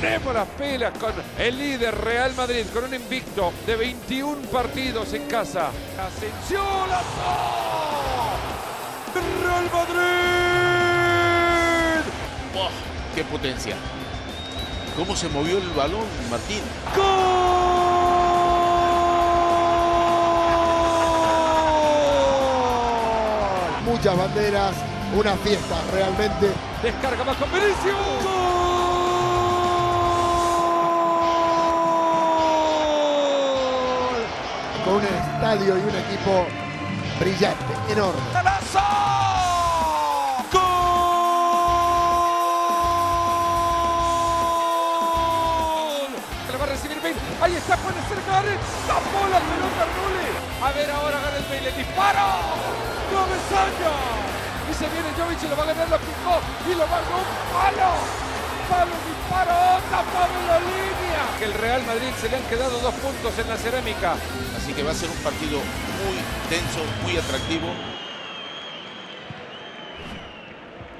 ponemos 0.00 0.34
las 0.34 0.48
pelas 0.48 0.92
con 0.98 1.12
el 1.38 1.58
líder 1.58 1.94
Real 1.94 2.34
Madrid, 2.34 2.64
con 2.72 2.84
un 2.84 2.94
invicto 2.94 3.52
de 3.66 3.76
21 3.76 4.42
partidos 4.50 5.12
en 5.12 5.26
casa. 5.26 5.70
Asensio 5.98 6.62
Real 9.42 9.70
Madrid. 9.72 9.98
¡Qué 13.14 13.24
potencia! 13.24 13.76
¿Cómo 14.96 15.16
se 15.16 15.28
movió 15.28 15.58
el 15.58 15.68
balón, 15.70 16.06
Martín? 16.30 16.62
¡Gol! 16.94 17.04
Muchas 23.84 24.16
banderas, 24.16 24.74
una 25.16 25.36
fiesta 25.36 25.82
realmente. 25.92 26.52
Descarga 26.82 27.24
más 27.24 27.36
con 27.36 27.50
Vinicius. 27.50 28.24
¡Gol! 28.24 28.68
Con 34.84 34.94
un 34.94 35.27
estadio 35.38 35.78
y 35.78 35.80
un 35.80 35.94
equipo 35.94 36.46
brillante, 37.20 37.92
enorme. 37.92 38.20
¡Golazo! 38.34 38.80
¡Gol! 40.50 40.62
Que 46.44 46.52
le 46.52 46.58
va 46.58 46.64
a 46.64 46.66
recibir 46.66 46.98
Bale. 47.00 47.14
Ahí 47.40 47.54
está, 47.54 47.76
puede 47.76 48.02
ser 48.08 48.18
Gareth. 48.26 48.58
Tapó 48.88 49.28
la 49.30 49.38
pelota 49.38 49.86
Rulli. 49.94 50.26
A 50.60 50.72
ver 50.72 50.90
ahora 50.90 51.20
Gareth 51.20 51.48
Bale. 51.48 51.70
¡Disparo! 51.70 52.28
¡Cabezaña! 53.14 53.94
Y 54.68 54.74
se 54.74 54.88
viene 54.88 55.08
Jovic 55.16 55.40
y 55.40 55.46
lo 55.46 55.56
va 55.56 55.62
a 55.62 55.66
ganar, 55.66 55.88
lo 55.88 55.98
picó 55.98 56.40
y 56.66 56.74
lo 56.74 56.82
va 56.82 56.96
a 56.96 57.00
un 57.14 57.26
palo. 57.54 58.27
Palo, 58.68 58.92
disparo, 59.06 59.80
tapado 59.90 60.34
en 60.40 60.46
la 60.46 60.60
línea. 60.60 61.38
Que 61.38 61.44
el 61.46 61.54
Real 61.54 61.82
Madrid 61.86 62.08
se 62.20 62.28
le 62.28 62.36
han 62.36 62.42
quedado 62.44 62.78
dos 62.80 62.94
puntos 62.94 63.38
en 63.38 63.48
la 63.48 63.56
cerámica. 63.56 64.16
Así 64.56 64.74
que 64.74 64.82
va 64.82 64.90
a 64.90 64.94
ser 64.94 65.08
un 65.08 65.16
partido 65.16 65.58
muy 65.58 66.18
tenso, 66.50 66.80
muy 67.02 67.16
atractivo. 67.16 67.68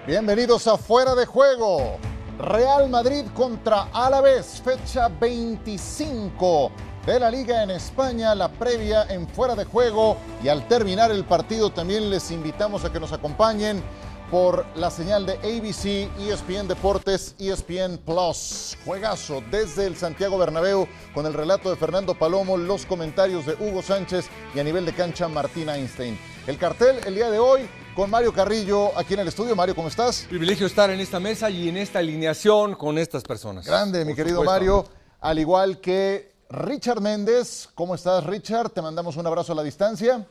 Bienvenidos 0.06 0.66
a 0.66 0.78
Fuera 0.78 1.14
de 1.14 1.26
Juego. 1.26 1.98
Real 2.38 2.88
Madrid 2.88 3.26
contra 3.34 3.88
Alavés, 3.92 4.62
fecha 4.64 5.08
25 5.08 6.72
de 7.04 7.20
la 7.20 7.30
liga 7.30 7.62
en 7.62 7.70
España, 7.70 8.34
la 8.34 8.48
previa 8.48 9.04
en 9.10 9.28
Fuera 9.28 9.54
de 9.54 9.66
Juego. 9.66 10.16
Y 10.42 10.48
al 10.48 10.66
terminar 10.68 11.10
el 11.10 11.24
partido 11.24 11.68
también 11.68 12.08
les 12.08 12.30
invitamos 12.30 12.86
a 12.86 12.92
que 12.92 13.00
nos 13.00 13.12
acompañen 13.12 13.82
por 14.30 14.66
la 14.74 14.90
señal 14.90 15.24
de 15.26 15.34
ABC, 15.34 16.08
ESPN 16.20 16.68
Deportes, 16.68 17.34
ESPN 17.38 17.98
Plus. 17.98 18.76
Juegazo 18.84 19.42
desde 19.50 19.86
el 19.86 19.96
Santiago 19.96 20.36
Bernabéu 20.38 20.86
con 21.14 21.26
el 21.26 21.34
relato 21.34 21.70
de 21.70 21.76
Fernando 21.76 22.14
Palomo, 22.14 22.56
los 22.56 22.84
comentarios 22.84 23.46
de 23.46 23.54
Hugo 23.54 23.82
Sánchez 23.82 24.26
y 24.54 24.58
a 24.58 24.64
nivel 24.64 24.84
de 24.84 24.92
cancha 24.92 25.28
Martín 25.28 25.68
Einstein. 25.68 26.18
El 26.46 26.58
cartel 26.58 27.00
el 27.06 27.14
día 27.14 27.30
de 27.30 27.38
hoy 27.38 27.68
con 27.94 28.10
Mario 28.10 28.32
Carrillo 28.32 28.96
aquí 28.96 29.14
en 29.14 29.20
el 29.20 29.28
estudio. 29.28 29.56
Mario, 29.56 29.74
¿cómo 29.74 29.88
estás? 29.88 30.26
Privilegio 30.28 30.66
estar 30.66 30.90
en 30.90 31.00
esta 31.00 31.18
mesa 31.18 31.48
y 31.50 31.68
en 31.68 31.76
esta 31.76 31.98
alineación 31.98 32.74
con 32.74 32.98
estas 32.98 33.22
personas. 33.22 33.66
Grande, 33.66 34.04
mi 34.04 34.12
Por 34.12 34.16
querido 34.16 34.40
supuesto. 34.40 34.52
Mario. 34.52 34.84
Al 35.20 35.38
igual 35.38 35.80
que 35.80 36.32
Richard 36.50 37.00
Méndez. 37.00 37.68
¿Cómo 37.74 37.94
estás, 37.94 38.24
Richard? 38.24 38.70
Te 38.70 38.82
mandamos 38.82 39.16
un 39.16 39.26
abrazo 39.26 39.52
a 39.52 39.56
la 39.56 39.62
distancia. 39.62 40.26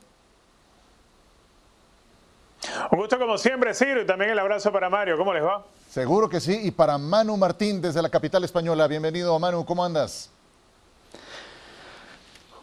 Un 2.91 2.99
gusto 2.99 3.17
como 3.19 3.37
siempre, 3.37 3.73
Ciro, 3.73 4.01
y 4.01 4.05
también 4.05 4.31
el 4.31 4.39
abrazo 4.39 4.71
para 4.71 4.89
Mario. 4.89 5.17
¿Cómo 5.17 5.33
les 5.33 5.43
va? 5.43 5.63
Seguro 5.89 6.27
que 6.29 6.39
sí. 6.39 6.59
Y 6.63 6.71
para 6.71 6.97
Manu 6.97 7.37
Martín 7.37 7.81
desde 7.81 8.01
la 8.01 8.09
capital 8.09 8.43
española. 8.43 8.87
Bienvenido, 8.87 9.37
Manu. 9.39 9.65
¿Cómo 9.65 9.83
andas? 9.83 10.30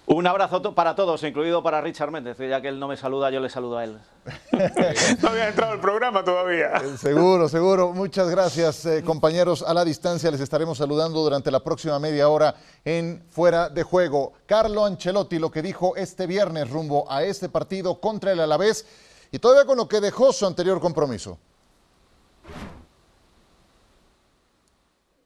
Un 0.06 0.27
abrazo 0.27 0.61
to- 0.61 0.75
para 0.75 0.95
todos, 0.95 1.23
incluido 1.23 1.62
para 1.62 1.81
Richard 1.81 2.11
Méndez, 2.11 2.37
que 2.37 2.47
ya 2.47 2.61
que 2.61 2.69
él 2.69 2.79
no 2.79 2.89
me 2.89 2.97
saluda, 2.99 3.31
yo 3.31 3.41
le 3.41 3.49
saludo 3.49 3.79
a 3.79 3.84
él. 3.84 3.99
No 5.23 5.29
había 5.31 5.49
entrado 5.49 5.73
al 5.73 5.81
programa 5.81 6.23
todavía. 6.23 6.73
Seguro, 6.99 7.49
seguro. 7.49 7.93
Muchas 7.93 8.29
gracias, 8.29 8.84
eh, 8.84 9.03
compañeros. 9.03 9.65
A 9.67 9.73
la 9.73 9.83
distancia 9.83 10.31
les 10.31 10.41
estaremos 10.41 10.77
saludando 10.77 11.21
durante 11.23 11.50
la 11.50 11.61
próxima 11.61 11.99
media 11.99 12.29
hora 12.29 12.55
en 12.84 13.25
Fuera 13.31 13.71
de 13.71 13.83
Juego. 13.83 14.34
Carlo 14.45 14.84
Ancelotti, 14.84 15.39
lo 15.39 15.50
que 15.50 15.62
dijo 15.62 15.97
este 15.97 16.27
viernes 16.27 16.69
rumbo 16.69 17.11
a 17.11 17.23
este 17.23 17.49
partido 17.49 17.99
contra 17.99 18.33
el 18.33 18.41
Alavés 18.41 18.87
y 19.34 19.41
todavía 19.41 19.67
con 19.67 19.77
lo 19.77 19.89
que 19.89 20.00
dejó 20.00 20.33
su 20.33 20.47
anterior 20.47 20.78
compromiso. 20.78 21.37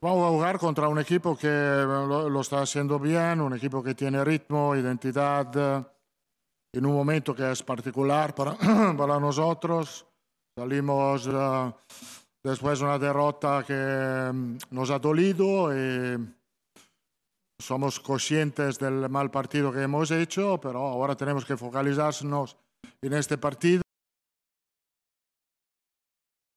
Vamos 0.01 0.27
a 0.27 0.31
jugar 0.31 0.59
contra 0.59 0.89
un 0.89 0.99
equipo 0.99 1.37
que 1.37 1.47
lo, 1.47 2.41
está 2.41 2.63
haciendo 2.63 2.99
bien, 2.99 3.39
un 3.43 3.55
equipo 3.55 3.83
que 3.83 3.95
tiene 3.95 4.25
ritmo, 4.25 4.75
identidad, 4.75 5.53
eh, 5.55 5.85
en 6.73 6.87
un 6.87 6.95
momento 6.95 7.35
que 7.35 7.53
es 7.53 7.63
particular 7.63 8.35
para, 8.35 8.55
para 8.97 9.21
nosotros. 9.21 10.07
Salimos 10.57 11.29
eh, 11.31 11.73
después 12.43 12.79
de 12.79 12.85
una 12.87 12.99
derrota 12.99 13.63
que 13.63 14.31
mm, 14.33 14.57
nos 14.71 14.89
ha 14.89 14.99
dolido 14.99 15.71
y 15.77 16.17
somos 17.59 18.01
conscientes 18.01 18.79
del 18.79 19.11
mal 19.11 19.31
partido 19.31 19.71
que 19.71 19.83
hemos 19.83 20.11
hecho, 20.13 20.59
pero 20.63 20.79
ahora 20.79 21.15
tenemos 21.15 21.45
que 21.45 21.59
focalizarnos 21.59 22.57
en 23.03 23.13
este 23.13 23.37
partido. 23.37 23.83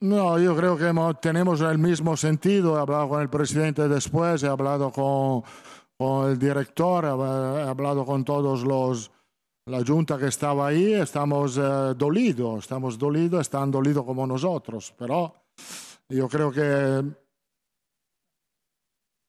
No, 0.02 0.40
yo 0.40 0.56
creo 0.56 0.78
que 0.78 0.88
hemos- 0.88 1.20
tenemos 1.22 1.62
el 1.62 1.78
mismo 1.78 2.18
sentido. 2.18 2.76
He 2.78 2.82
hablado 2.82 3.10
con 3.10 3.22
el 3.22 3.30
presidente 3.30 3.88
después, 3.88 4.42
he 4.44 4.48
hablado 4.48 4.92
con, 4.92 5.44
con 5.98 6.32
el 6.32 6.40
director, 6.40 7.06
he, 7.06 7.70
hablado 7.70 8.06
con 8.06 8.24
todos 8.26 8.64
los 8.64 9.12
la 9.68 9.84
junta 9.86 10.18
que 10.18 10.26
estaba 10.28 10.68
ahí. 10.68 10.94
Estamos 10.94 11.56
eh, 11.58 11.94
dolidos, 11.96 12.60
estamos 12.64 12.98
dolidos, 12.98 13.42
están 13.42 13.70
dolidos 13.70 14.04
como 14.04 14.26
nosotros, 14.26 14.92
pero 14.98 15.36
yo 16.10 16.28
creo 16.28 16.52
que 16.52 17.04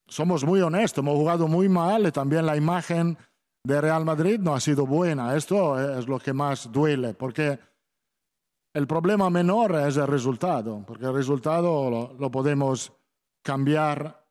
somos 0.08 0.42
muy 0.44 0.62
honestos, 0.62 1.02
hemos 1.02 1.16
jugado 1.16 1.48
muy 1.48 1.68
mal 1.68 2.06
y 2.06 2.12
también 2.12 2.46
la 2.46 2.56
imagen 2.56 3.16
de 3.64 3.80
Real 3.80 4.04
Madrid 4.06 4.40
no 4.40 4.54
ha 4.54 4.60
sido 4.60 4.86
buena. 4.86 5.36
Esto 5.36 5.78
es 5.98 6.08
lo 6.08 6.18
que 6.18 6.32
más 6.32 6.72
duele, 6.72 7.12
porque 7.12 7.58
el 8.74 8.86
problema 8.86 9.30
menor 9.30 9.76
es 9.76 9.96
el 9.96 10.06
resultado, 10.06 10.82
porque 10.86 11.04
el 11.06 11.14
resultado 11.14 11.90
lo, 11.90 12.14
lo 12.18 12.30
podemos 12.30 12.92
cambiar 13.42 14.22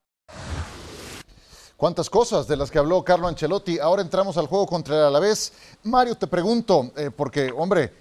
Cuántas 1.81 2.12
cosas 2.12 2.47
de 2.47 2.56
las 2.56 2.69
que 2.69 2.78
habló 2.78 3.03
Carlo 3.03 3.28
Ancelotti. 3.28 3.80
Ahora 3.80 4.03
entramos 4.03 4.38
al 4.38 4.46
juego 4.46 4.68
contra 4.68 4.96
el 5.00 5.03
Alavés. 5.06 5.51
Mario, 5.81 6.13
te 6.13 6.28
pregunto, 6.28 6.91
eh, 6.96 7.09
porque, 7.09 7.51
hombre, 7.57 7.91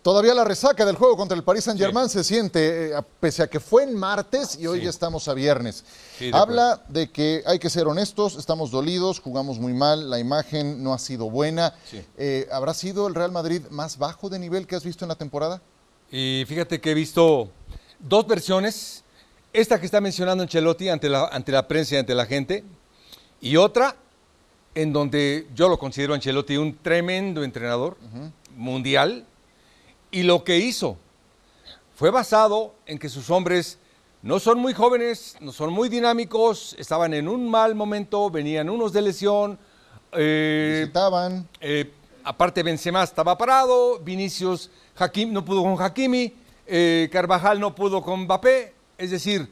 todavía 0.00 0.32
la 0.32 0.42
resaca 0.42 0.86
del 0.86 0.96
juego 0.96 1.18
contra 1.18 1.36
el 1.36 1.44
Paris 1.44 1.64
Saint-Germain 1.64 2.08
se 2.08 2.24
siente, 2.24 2.92
eh, 2.92 3.02
pese 3.20 3.42
a 3.42 3.46
que 3.46 3.60
fue 3.60 3.82
en 3.82 3.94
martes 3.94 4.58
y 4.58 4.66
hoy 4.66 4.84
ya 4.84 4.88
estamos 4.88 5.28
a 5.28 5.34
viernes. 5.34 5.84
Sí, 6.18 6.30
de 6.30 6.34
Habla 6.34 6.82
de 6.88 7.10
que 7.10 7.42
hay 7.44 7.58
que 7.58 7.68
ser 7.68 7.86
honestos, 7.86 8.36
estamos 8.36 8.70
dolidos, 8.70 9.20
jugamos 9.20 9.58
muy 9.58 9.74
mal, 9.74 10.08
la 10.08 10.18
imagen 10.18 10.82
no 10.82 10.94
ha 10.94 10.98
sido 10.98 11.28
buena. 11.28 11.74
Sí. 11.90 12.02
Eh, 12.16 12.48
¿Habrá 12.50 12.72
sido 12.72 13.06
el 13.06 13.14
Real 13.14 13.32
Madrid 13.32 13.60
más 13.68 13.98
bajo 13.98 14.30
de 14.30 14.38
nivel 14.38 14.66
que 14.66 14.76
has 14.76 14.84
visto 14.84 15.04
en 15.04 15.10
la 15.10 15.16
temporada? 15.16 15.60
Y 16.10 16.44
fíjate 16.46 16.80
que 16.80 16.90
he 16.92 16.94
visto 16.94 17.50
dos 17.98 18.26
versiones. 18.26 19.02
Esta 19.52 19.80
que 19.80 19.86
está 19.86 20.00
mencionando 20.00 20.42
Ancelotti 20.42 20.88
ante 20.88 21.08
la, 21.08 21.26
ante 21.28 21.50
la 21.52 21.66
prensa 21.66 21.94
y 21.94 21.98
ante 21.98 22.14
la 22.14 22.26
gente. 22.26 22.62
Y 23.40 23.56
otra 23.56 23.96
en 24.74 24.92
donde 24.92 25.46
yo 25.54 25.68
lo 25.68 25.78
considero 25.78 26.14
Ancelotti 26.14 26.56
un 26.56 26.76
tremendo 26.76 27.42
entrenador 27.42 27.96
mundial. 28.56 29.24
Y 30.10 30.22
lo 30.22 30.44
que 30.44 30.58
hizo 30.58 30.96
fue 31.94 32.10
basado 32.10 32.74
en 32.86 32.98
que 32.98 33.08
sus 33.08 33.30
hombres 33.30 33.78
no 34.22 34.38
son 34.38 34.58
muy 34.58 34.74
jóvenes, 34.74 35.36
no 35.40 35.52
son 35.52 35.72
muy 35.72 35.88
dinámicos, 35.88 36.74
estaban 36.78 37.14
en 37.14 37.28
un 37.28 37.48
mal 37.50 37.74
momento, 37.74 38.30
venían 38.30 38.68
unos 38.68 38.92
de 38.92 39.02
lesión. 39.02 39.58
eh, 40.12 40.80
Visitaban. 40.82 41.48
eh, 41.60 41.90
aparte 42.26 42.62
Benzema 42.64 43.04
estaba 43.04 43.38
parado, 43.38 44.00
Vinicius 44.00 44.68
no 45.28 45.44
pudo 45.44 45.62
con 45.62 45.80
Hakimi, 45.80 46.34
eh, 46.66 47.08
Carvajal 47.12 47.60
no 47.60 47.72
pudo 47.72 48.02
con 48.02 48.22
Mbappé, 48.22 48.72
es 48.98 49.12
decir, 49.12 49.48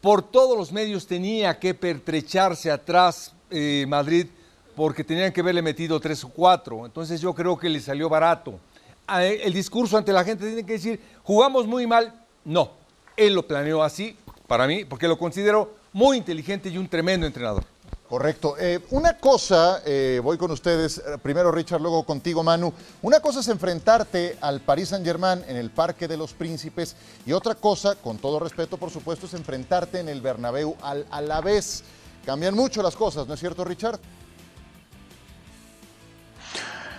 por 0.00 0.22
todos 0.22 0.58
los 0.58 0.72
medios 0.72 1.06
tenía 1.06 1.58
que 1.60 1.74
pertrecharse 1.74 2.70
atrás 2.72 3.32
eh, 3.50 3.84
Madrid 3.88 4.26
porque 4.74 5.04
tenían 5.04 5.32
que 5.32 5.40
haberle 5.40 5.62
metido 5.62 6.00
tres 6.00 6.24
o 6.24 6.28
cuatro, 6.28 6.84
entonces 6.86 7.20
yo 7.20 7.32
creo 7.32 7.56
que 7.56 7.68
le 7.68 7.80
salió 7.80 8.08
barato. 8.08 8.58
A 9.06 9.24
él- 9.24 9.40
El 9.44 9.52
discurso 9.52 9.96
ante 9.96 10.12
la 10.12 10.24
gente 10.24 10.44
tiene 10.44 10.66
que 10.66 10.72
decir, 10.72 11.00
jugamos 11.22 11.66
muy 11.68 11.86
mal, 11.86 12.12
no, 12.44 12.72
él 13.16 13.34
lo 13.34 13.46
planeó 13.46 13.82
así 13.82 14.16
para 14.48 14.66
mí 14.66 14.84
porque 14.84 15.06
lo 15.06 15.16
considero 15.16 15.74
muy 15.92 16.16
inteligente 16.16 16.68
y 16.68 16.78
un 16.78 16.88
tremendo 16.88 17.26
entrenador. 17.26 17.64
Correcto. 18.08 18.56
Eh, 18.58 18.80
una 18.92 19.18
cosa, 19.18 19.82
eh, 19.84 20.18
voy 20.24 20.38
con 20.38 20.50
ustedes, 20.50 20.96
eh, 20.96 21.18
primero 21.22 21.52
Richard, 21.52 21.82
luego 21.82 22.04
contigo 22.04 22.42
Manu. 22.42 22.72
Una 23.02 23.20
cosa 23.20 23.40
es 23.40 23.48
enfrentarte 23.48 24.38
al 24.40 24.60
Paris 24.60 24.88
Saint 24.88 25.04
Germain 25.04 25.44
en 25.46 25.56
el 25.56 25.68
Parque 25.68 26.08
de 26.08 26.16
los 26.16 26.32
Príncipes 26.32 26.96
y 27.26 27.32
otra 27.32 27.54
cosa, 27.54 27.96
con 27.96 28.16
todo 28.16 28.38
respeto 28.38 28.78
por 28.78 28.90
supuesto, 28.90 29.26
es 29.26 29.34
enfrentarte 29.34 30.00
en 30.00 30.08
el 30.08 30.22
Bernabéu 30.22 30.74
al 30.80 31.04
Alavés. 31.10 31.84
Cambian 32.24 32.54
mucho 32.54 32.82
las 32.82 32.96
cosas, 32.96 33.26
¿no 33.26 33.34
es 33.34 33.40
cierto 33.40 33.62
Richard? 33.62 34.00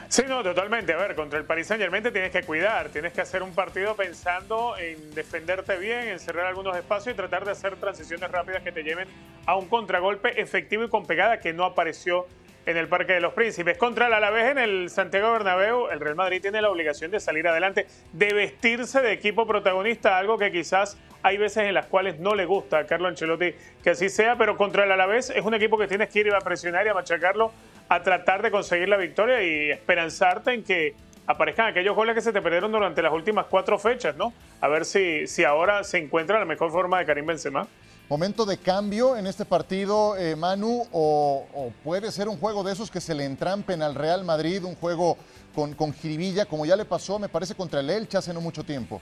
Sí, 0.09 0.23
no, 0.27 0.41
totalmente. 0.41 0.91
A 0.91 0.97
ver, 0.97 1.13
contra 1.13 1.37
el 1.37 1.45
Paris 1.45 1.67
Saint 1.67 1.79
Germain 1.79 2.01
te 2.01 2.09
tienes 2.09 2.31
que 2.31 2.41
cuidar, 2.41 2.89
tienes 2.89 3.13
que 3.13 3.21
hacer 3.21 3.43
un 3.43 3.53
partido 3.53 3.95
pensando 3.95 4.75
en 4.75 5.13
defenderte 5.13 5.77
bien, 5.77 6.07
en 6.07 6.19
cerrar 6.19 6.47
algunos 6.47 6.75
espacios 6.75 7.13
y 7.13 7.15
tratar 7.15 7.45
de 7.45 7.51
hacer 7.51 7.75
transiciones 7.75 8.31
rápidas 8.31 8.63
que 8.63 8.71
te 8.71 8.81
lleven 8.81 9.07
a 9.45 9.55
un 9.55 9.69
contragolpe 9.69 10.41
efectivo 10.41 10.83
y 10.83 10.89
con 10.89 11.05
pegada 11.05 11.39
que 11.39 11.53
no 11.53 11.63
apareció 11.63 12.25
en 12.65 12.75
el 12.77 12.87
Parque 12.87 13.13
de 13.13 13.21
los 13.21 13.33
Príncipes. 13.33 13.77
Contra 13.77 14.07
el 14.07 14.13
Alavés 14.13 14.49
en 14.49 14.57
el 14.57 14.89
Santiago 14.89 15.31
Bernabéu, 15.31 15.89
el 15.89 15.99
Real 15.99 16.15
Madrid 16.15 16.41
tiene 16.41 16.59
la 16.59 16.71
obligación 16.71 17.11
de 17.11 17.19
salir 17.19 17.47
adelante, 17.47 17.85
de 18.11 18.33
vestirse 18.33 19.01
de 19.01 19.11
equipo 19.11 19.45
protagonista, 19.45 20.17
algo 20.17 20.39
que 20.39 20.51
quizás 20.51 20.97
hay 21.21 21.37
veces 21.37 21.65
en 21.65 21.75
las 21.75 21.85
cuales 21.85 22.19
no 22.19 22.33
le 22.33 22.45
gusta 22.45 22.79
a 22.79 22.85
Carlo 22.87 23.07
Ancelotti 23.09 23.53
que 23.83 23.91
así 23.91 24.09
sea, 24.09 24.37
pero 24.37 24.57
contra 24.57 24.85
el 24.85 24.91
Alavés 24.91 25.29
es 25.29 25.45
un 25.45 25.53
equipo 25.53 25.77
que 25.77 25.87
tienes 25.87 26.09
que 26.09 26.21
ir 26.21 26.33
a 26.33 26.39
presionar 26.39 26.85
y 26.87 26.89
a 26.89 26.95
machacarlo 26.95 27.51
a 27.89 28.03
tratar 28.03 28.41
de 28.43 28.51
conseguir 28.51 28.87
la 28.87 28.97
victoria 28.97 29.43
y 29.43 29.71
esperanzarte 29.71 30.53
en 30.53 30.63
que 30.63 30.95
aparezcan 31.25 31.67
aquellos 31.67 31.95
goles 31.95 32.15
que 32.15 32.21
se 32.21 32.31
te 32.31 32.41
perdieron 32.41 32.71
durante 32.71 33.01
las 33.01 33.11
últimas 33.11 33.47
cuatro 33.47 33.77
fechas, 33.77 34.15
¿no? 34.15 34.31
A 34.61 34.67
ver 34.67 34.85
si, 34.85 35.27
si 35.27 35.43
ahora 35.43 35.83
se 35.83 35.97
encuentra 35.97 36.39
la 36.39 36.45
mejor 36.45 36.71
forma 36.71 36.99
de 36.99 37.05
Karim 37.05 37.25
Benzema. 37.25 37.67
Momento 38.09 38.45
de 38.45 38.57
cambio 38.57 39.15
en 39.17 39.27
este 39.27 39.45
partido, 39.45 40.17
eh, 40.17 40.35
Manu, 40.35 40.87
o, 40.91 41.71
puede 41.83 42.11
ser 42.11 42.27
un 42.27 42.39
juego 42.39 42.63
de 42.63 42.73
esos 42.73 42.89
que 42.89 43.01
se 43.01 43.13
le 43.13 43.25
entrampen 43.25 43.83
al 43.83 43.93
Real 43.93 44.23
Madrid, 44.23 44.63
un 44.63 44.75
juego 44.75 45.17
con, 45.53 45.73
con 45.73 45.93
jiribilla, 45.93 46.45
como 46.45 46.65
ya 46.65 46.75
le 46.75 46.85
pasó, 46.85 47.19
me 47.19 47.29
parece, 47.29 47.53
contra 47.53 47.79
el 47.79 47.89
Elche 47.89 48.17
hace 48.17 48.33
no 48.33 48.41
mucho 48.41 48.63
tiempo. 48.63 48.99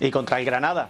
Y 0.00 0.10
contra 0.10 0.38
el 0.38 0.44
Granada, 0.44 0.88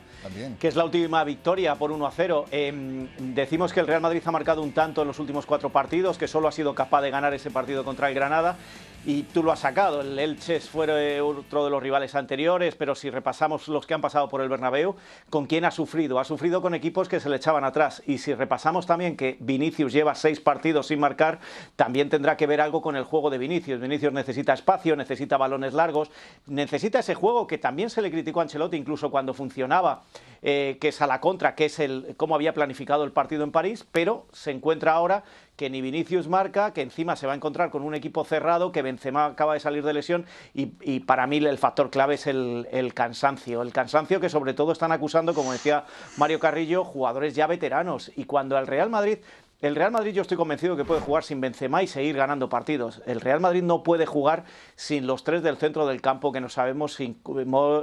que 0.59 0.69
es 0.69 0.77
la 0.77 0.85
última 0.85 1.25
victoria 1.25 1.75
por 1.75 1.91
1 1.93 2.07
a 2.07 2.11
0. 2.11 2.47
Em, 2.51 3.09
decimos 3.35 3.73
que 3.73 3.81
el 3.81 3.87
Real 3.87 4.01
Madrid 4.01 4.23
ha 4.25 4.31
marcado 4.31 4.63
un 4.63 4.73
tanto 4.73 5.03
en 5.03 5.09
los 5.09 5.19
últimos 5.19 5.47
cuatro 5.47 5.71
partidos, 5.71 6.19
que 6.19 6.29
solo 6.29 6.49
ha 6.49 6.53
sido 6.53 6.75
capaz 6.75 7.03
de 7.03 7.11
ganar 7.11 7.35
ese 7.35 7.51
partido 7.51 7.85
contra 7.85 8.09
el 8.09 8.15
Granada 8.15 8.57
y 9.05 9.23
tú 9.23 9.43
lo 9.43 9.53
has 9.53 9.61
sacado. 9.61 10.01
El 10.01 10.19
Elche 10.19 10.61
fue 10.61 11.21
otro 11.21 11.65
de 11.65 11.71
los 11.71 11.83
rivales 11.83 12.15
anteriores, 12.15 12.75
pero 12.75 12.95
si 12.95 13.11
repasamos 13.11 13.69
los 13.69 13.87
que 13.87 13.95
han 13.95 14.01
pasado 14.01 14.29
por 14.29 14.41
el 14.41 14.49
Bernabéu, 14.49 14.97
¿con 15.31 15.47
quién 15.47 15.65
ha 15.65 15.71
sufrido? 15.71 16.19
Ha 16.19 16.25
sufrido 16.25 16.61
con 16.61 16.75
equipos 16.75 17.09
que 17.09 17.21
se 17.21 17.29
le 17.29 17.37
echaban 17.37 17.65
atrás. 17.65 18.03
Y 18.07 18.19
si 18.19 18.35
repasamos 18.35 18.87
también 18.87 19.17
que 19.17 19.37
Vinicius 19.41 19.93
lleva 19.93 20.15
seis 20.15 20.41
partidos 20.41 20.89
sin 20.89 21.01
marcar, 21.01 21.41
también 21.77 22.09
tendrá 22.09 22.37
que 22.37 22.47
ver 22.47 22.61
algo 22.61 22.83
con 22.83 22.97
el 22.97 23.05
juego 23.05 23.31
de 23.31 23.39
Vinicius. 23.39 23.81
Vinicius 23.81 24.13
necesita 24.13 24.53
espacio, 24.53 24.97
necesita 24.97 25.37
balones 25.37 25.75
largos, 25.75 26.11
necesita 26.47 26.99
ese 26.99 27.15
juego 27.15 27.47
que 27.47 27.59
también 27.59 27.91
se 27.91 28.03
le 28.03 28.11
criticó 28.11 28.41
a 28.41 28.43
Ancelotti 28.43 28.77
incluso 28.77 29.11
cuando 29.11 29.33
funcionaba, 29.33 30.03
eh, 30.41 30.79
que 30.81 30.89
es 30.89 31.03
a 31.03 31.07
la 31.07 31.21
contra, 31.21 31.55
que 31.57 31.65
es 31.65 31.81
el 31.81 32.15
cómo 32.17 32.37
había 32.37 32.55
planificado 32.55 33.03
el 33.03 33.11
partido 33.11 33.43
en 33.43 33.51
París, 33.51 33.87
pero 33.91 34.27
se 34.33 34.53
encuentra 34.53 34.93
ahora 34.93 35.25
que 35.57 35.69
ni 35.69 35.81
Vinicius 35.81 36.29
marca, 36.29 36.73
que 36.73 36.83
encima 36.83 37.17
se 37.17 37.27
va 37.27 37.33
a 37.33 37.37
encontrar 37.37 37.71
con 37.71 37.83
un 37.83 37.93
equipo 37.97 38.25
cerrado, 38.25 38.71
que 38.71 38.81
Benzema 38.81 39.27
acaba 39.27 39.55
de 39.55 39.61
salir 39.61 39.83
de 39.85 39.93
lesión 39.93 40.27
y, 40.55 41.01
para 41.01 41.27
mí 41.27 41.39
el 41.39 41.59
factor 41.59 41.91
clave 41.91 42.15
es 42.15 42.29
el, 42.29 42.93
cansancio. 42.95 43.63
El 43.63 43.73
cansancio 43.73 44.21
que 44.21 44.29
sobre 44.29 44.55
todo 44.55 44.71
están 44.71 44.93
acusando, 44.93 45.35
como 45.35 45.51
decía 45.51 45.85
Mario 46.17 46.39
Carrillo, 46.39 46.85
jugadores 46.85 47.35
ya 47.35 47.49
veteranos. 47.49 48.13
Y 48.15 48.25
cuando 48.25 48.57
el 48.57 48.69
Real 48.69 48.91
Madrid 48.91 49.19
el 49.61 49.75
Real 49.75 49.91
Madrid 49.91 50.13
yo 50.13 50.23
estoy 50.23 50.37
convencido 50.37 50.77
que 50.77 50.85
puede 50.85 51.01
jugar 51.01 51.25
sin 51.25 51.41
Benzema 51.41 51.83
y 51.83 51.87
seguir 51.87 52.17
ganando 52.17 52.49
partidos. 52.49 53.03
El 53.07 53.21
Real 53.21 53.41
Madrid 53.41 53.63
no 53.63 53.83
puede 53.83 54.07
jugar 54.07 54.45
sin 54.77 55.07
los 55.07 55.25
tres 55.25 55.43
del 55.43 55.57
centro 55.57 55.87
del 55.87 56.01
campo 56.01 56.33
que 56.33 56.41
no 56.41 56.49
sabemos, 56.49 56.95
sin, 56.95 57.21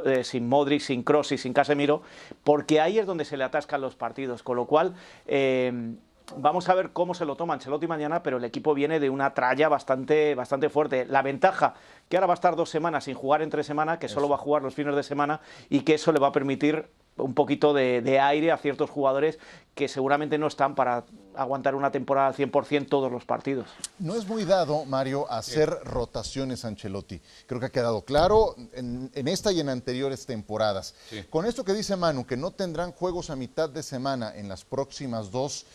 eh, 0.06 0.24
sin 0.24 0.48
Modric, 0.48 0.82
sin 0.82 1.04
Kroos 1.04 1.32
y 1.32 1.38
sin 1.38 1.54
Casemiro, 1.54 2.02
porque 2.44 2.80
ahí 2.80 2.98
es 2.98 3.06
donde 3.06 3.26
se 3.26 3.36
le 3.36 3.44
atascan 3.44 3.82
los 3.82 3.96
partidos. 3.96 4.42
Con 4.42 4.56
lo 4.56 4.66
cual, 4.66 4.94
eh, 5.28 5.96
Vamos 6.38 6.70
a 6.70 6.74
ver 6.74 6.90
cómo 6.92 7.14
se 7.14 7.24
lo 7.24 7.36
toma 7.36 7.54
Ancelotti 7.54 7.88
mañana, 7.88 8.24
pero 8.24 8.38
el 8.38 8.44
equipo 8.44 8.74
viene 8.74 9.00
de 9.00 9.10
una 9.10 9.34
tralla 9.34 9.70
bastante, 9.70 10.34
bastante 10.34 10.70
fuerte. 10.70 11.06
La 11.06 11.22
ventaja 11.22 11.76
que 12.10 12.18
ahora 12.18 12.28
va 12.28 12.34
a 12.34 12.36
estar 12.36 12.56
dos 12.56 12.70
semanas 12.70 13.04
sin 13.04 13.14
jugar 13.14 13.42
entre 13.42 13.64
semana, 13.64 14.00
que 14.00 14.08
solo 14.08 14.28
va 14.28 14.36
a 14.36 14.40
jugar 14.40 14.64
los 14.64 14.74
fines 14.74 14.96
de 14.96 15.04
semana 15.04 15.42
y 15.70 15.82
que 15.82 15.94
eso 15.94 16.12
le 16.12 16.20
va 16.20 16.30
a 16.30 16.32
permitir 16.32 16.90
un 17.18 17.34
poquito 17.34 17.74
de, 17.74 18.20
aire 18.20 18.52
a 18.52 18.58
ciertos 18.58 18.90
jugadores 18.90 19.40
que 19.74 19.88
seguramente 19.88 20.38
no 20.38 20.48
están 20.48 20.76
para 20.76 21.06
aguantar 21.36 21.76
una 21.76 21.92
temporada 21.92 22.28
al 22.28 22.36
100% 22.36 22.88
todos 22.88 23.12
los 23.12 23.26
partidos. 23.26 23.68
No 24.00 24.16
es 24.16 24.28
muy 24.28 24.46
dado, 24.46 24.86
Mario, 24.86 25.30
hacer 25.30 25.70
rotaciones 25.84 26.64
Ancelotti. 26.64 27.22
Creo 27.46 27.60
que 27.60 27.66
ha 27.68 27.72
quedado 27.72 28.04
claro 28.04 28.56
en, 28.74 29.12
esta 29.14 29.52
y 29.52 29.60
en 29.60 29.70
anteriores 29.70 30.26
temporadas. 30.26 30.96
Con 31.30 31.46
esto 31.46 31.64
que 31.64 31.74
dice 31.74 31.96
Manu, 31.96 32.26
que 32.26 32.38
no 32.38 32.52
tendrán 32.52 32.92
juegos 32.92 33.30
a 33.30 33.36
mitad 33.36 33.70
de 33.70 33.84
semana 33.84 34.34
en 34.36 34.48
las 34.48 34.64
próximas 34.64 35.32
dos 35.32 35.66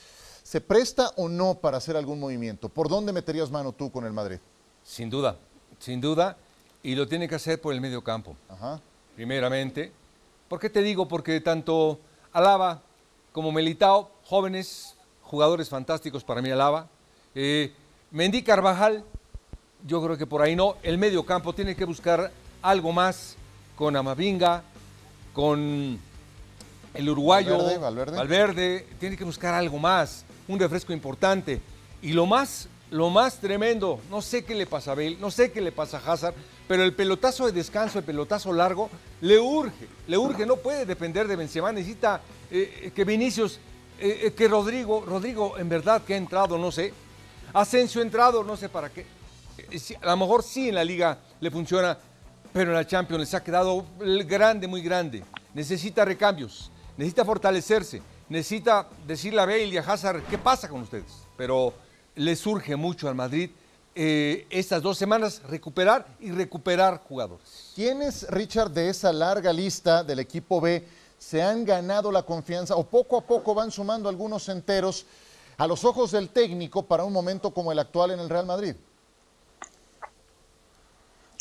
¿Se 0.42 0.60
presta 0.60 1.10
o 1.16 1.28
no 1.28 1.54
para 1.56 1.76
hacer 1.76 1.96
algún 1.96 2.18
movimiento? 2.18 2.68
¿Por 2.68 2.88
dónde 2.88 3.12
meterías 3.12 3.50
mano 3.50 3.72
tú 3.72 3.92
con 3.92 4.04
el 4.04 4.12
Madrid? 4.12 4.38
Sin 4.82 5.10
duda, 5.10 5.36
sin 5.78 6.00
duda, 6.00 6.36
y 6.82 6.94
lo 6.94 7.06
tiene 7.06 7.28
que 7.28 7.34
hacer 7.34 7.60
por 7.60 7.72
el 7.72 7.80
medio 7.80 8.02
campo. 8.02 8.36
Primeramente. 9.14 9.92
¿Por 10.50 10.58
qué 10.58 10.68
te 10.68 10.82
digo? 10.82 11.06
Porque 11.06 11.40
tanto 11.40 12.00
Alaba 12.32 12.82
como 13.30 13.52
Melitao, 13.52 14.10
jóvenes, 14.24 14.96
jugadores 15.22 15.68
fantásticos 15.68 16.24
para 16.24 16.42
mí 16.42 16.50
Alaba. 16.50 16.88
Eh, 17.36 17.72
Mendy 18.10 18.42
Carvajal, 18.42 19.04
yo 19.86 20.02
creo 20.02 20.18
que 20.18 20.26
por 20.26 20.42
ahí 20.42 20.56
no. 20.56 20.74
El 20.82 20.98
medio 20.98 21.24
campo 21.24 21.52
tiene 21.52 21.76
que 21.76 21.84
buscar 21.84 22.32
algo 22.62 22.90
más 22.90 23.36
con 23.76 23.94
Amavinga, 23.94 24.64
con 25.32 26.00
el 26.94 27.08
uruguayo 27.08 27.56
Valverde, 27.78 28.16
Valverde, 28.16 28.86
tiene 28.98 29.16
que 29.16 29.22
buscar 29.22 29.54
algo 29.54 29.78
más 29.78 30.24
un 30.48 30.58
refresco 30.58 30.92
importante. 30.92 31.60
Y 32.02 32.12
lo 32.12 32.26
más, 32.26 32.68
lo 32.90 33.08
más 33.08 33.38
tremendo, 33.38 34.00
no 34.10 34.20
sé 34.20 34.44
qué 34.44 34.56
le 34.56 34.66
pasa 34.66 34.90
a 34.90 34.94
Bale, 34.96 35.16
no 35.20 35.30
sé 35.30 35.52
qué 35.52 35.60
le 35.60 35.70
pasa 35.70 35.98
a 36.04 36.12
Hazard, 36.12 36.34
pero 36.70 36.84
el 36.84 36.92
pelotazo 36.92 37.46
de 37.46 37.50
descanso, 37.50 37.98
el 37.98 38.04
pelotazo 38.04 38.52
largo, 38.52 38.88
le 39.22 39.40
urge, 39.40 39.88
le 40.06 40.16
urge, 40.16 40.46
no 40.46 40.54
puede 40.54 40.86
depender 40.86 41.26
de 41.26 41.34
Benzema, 41.34 41.72
necesita 41.72 42.20
eh, 42.48 42.92
que 42.94 43.04
Vinicius, 43.04 43.58
eh, 43.98 44.26
eh, 44.26 44.32
que 44.34 44.46
Rodrigo, 44.46 45.02
Rodrigo 45.04 45.58
en 45.58 45.68
verdad 45.68 46.00
que 46.04 46.14
ha 46.14 46.16
entrado, 46.16 46.56
no 46.58 46.70
sé, 46.70 46.94
Asensio 47.52 48.00
ha 48.00 48.04
entrado, 48.04 48.44
no 48.44 48.56
sé 48.56 48.68
para 48.68 48.88
qué. 48.88 49.04
A 50.00 50.10
lo 50.10 50.16
mejor 50.18 50.44
sí 50.44 50.68
en 50.68 50.76
la 50.76 50.84
liga 50.84 51.18
le 51.40 51.50
funciona, 51.50 51.98
pero 52.52 52.70
en 52.70 52.76
la 52.76 52.86
Champions 52.86 53.18
les 53.18 53.34
ha 53.34 53.42
quedado 53.42 53.84
grande, 53.98 54.68
muy 54.68 54.80
grande. 54.80 55.24
Necesita 55.52 56.04
recambios, 56.04 56.70
necesita 56.96 57.24
fortalecerse 57.24 58.00
necesita 58.28 58.86
decirle 59.08 59.40
a 59.40 59.44
Bale 59.44 59.64
y 59.64 59.76
a 59.76 59.80
Hazard 59.80 60.22
qué 60.30 60.38
pasa 60.38 60.68
con 60.68 60.82
ustedes. 60.82 61.26
Pero 61.36 61.74
le 62.14 62.36
surge 62.36 62.76
mucho 62.76 63.08
al 63.08 63.16
Madrid 63.16 63.50
eh, 63.94 64.46
estas 64.50 64.82
dos 64.82 64.96
semanas 64.96 65.42
recuperar 65.48 66.06
y 66.20 66.30
recuperar 66.30 67.00
jugadores. 67.00 67.72
¿Quiénes, 67.74 68.28
Richard, 68.30 68.70
de 68.70 68.88
esa 68.88 69.12
larga 69.12 69.52
lista 69.52 70.04
del 70.04 70.20
equipo 70.20 70.60
B 70.60 70.84
se 71.18 71.42
han 71.42 71.64
ganado 71.64 72.10
la 72.12 72.22
confianza 72.22 72.76
o 72.76 72.84
poco 72.84 73.18
a 73.18 73.20
poco 73.22 73.54
van 73.54 73.70
sumando 73.70 74.08
algunos 74.08 74.48
enteros 74.48 75.06
a 75.58 75.66
los 75.66 75.84
ojos 75.84 76.12
del 76.12 76.30
técnico 76.30 76.86
para 76.86 77.04
un 77.04 77.12
momento 77.12 77.52
como 77.52 77.72
el 77.72 77.78
actual 77.78 78.12
en 78.12 78.20
el 78.20 78.30
Real 78.30 78.46
Madrid? 78.46 78.74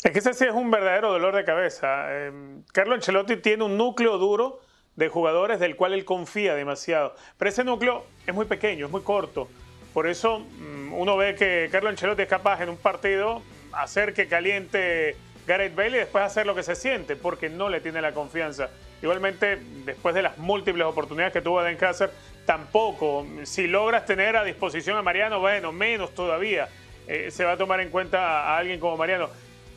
Es 0.02 0.12
que 0.12 0.18
ese 0.18 0.34
sí 0.34 0.44
es 0.44 0.52
un 0.52 0.70
verdadero 0.70 1.12
dolor 1.12 1.34
de 1.36 1.44
cabeza. 1.44 2.06
Eh, 2.08 2.32
Carlo 2.72 2.94
Ancelotti 2.94 3.36
tiene 3.36 3.64
un 3.64 3.76
núcleo 3.76 4.18
duro 4.18 4.60
de 4.96 5.08
jugadores 5.08 5.60
del 5.60 5.76
cual 5.76 5.92
él 5.92 6.04
confía 6.04 6.54
demasiado. 6.54 7.14
Pero 7.38 7.48
ese 7.48 7.64
núcleo 7.64 8.04
es 8.26 8.34
muy 8.34 8.46
pequeño, 8.46 8.86
es 8.86 8.92
muy 8.92 9.02
corto. 9.02 9.48
Por 9.92 10.06
eso 10.06 10.40
mm, 10.40 10.92
uno 10.92 11.16
ve 11.16 11.34
que 11.34 11.68
Carlo 11.70 11.88
Ancelotti 11.88 12.22
es 12.22 12.28
capaz 12.28 12.62
en 12.62 12.68
un 12.68 12.76
partido 12.76 13.42
hacer 13.72 14.14
que 14.14 14.28
caliente 14.28 15.16
Gareth 15.46 15.74
Bale 15.74 15.96
y 15.96 16.00
después 16.00 16.24
hacer 16.24 16.46
lo 16.46 16.54
que 16.54 16.62
se 16.62 16.74
siente, 16.74 17.16
porque 17.16 17.48
no 17.48 17.68
le 17.68 17.80
tiene 17.80 18.00
la 18.00 18.12
confianza. 18.12 18.70
Igualmente, 19.02 19.58
después 19.84 20.14
de 20.14 20.22
las 20.22 20.38
múltiples 20.38 20.86
oportunidades 20.86 21.32
que 21.32 21.40
tuvo 21.40 21.62
Den 21.62 21.82
Hazard, 21.82 22.10
tampoco. 22.44 23.26
Si 23.44 23.66
logras 23.66 24.04
tener 24.04 24.36
a 24.36 24.44
disposición 24.44 24.96
a 24.96 25.02
Mariano, 25.02 25.40
bueno, 25.40 25.72
menos 25.72 26.14
todavía. 26.14 26.68
Eh, 27.08 27.30
se 27.30 27.44
va 27.44 27.52
a 27.52 27.56
tomar 27.56 27.80
en 27.80 27.90
cuenta 27.90 28.42
a 28.42 28.58
alguien 28.58 28.78
como 28.78 28.96
Mariano. 28.96 29.28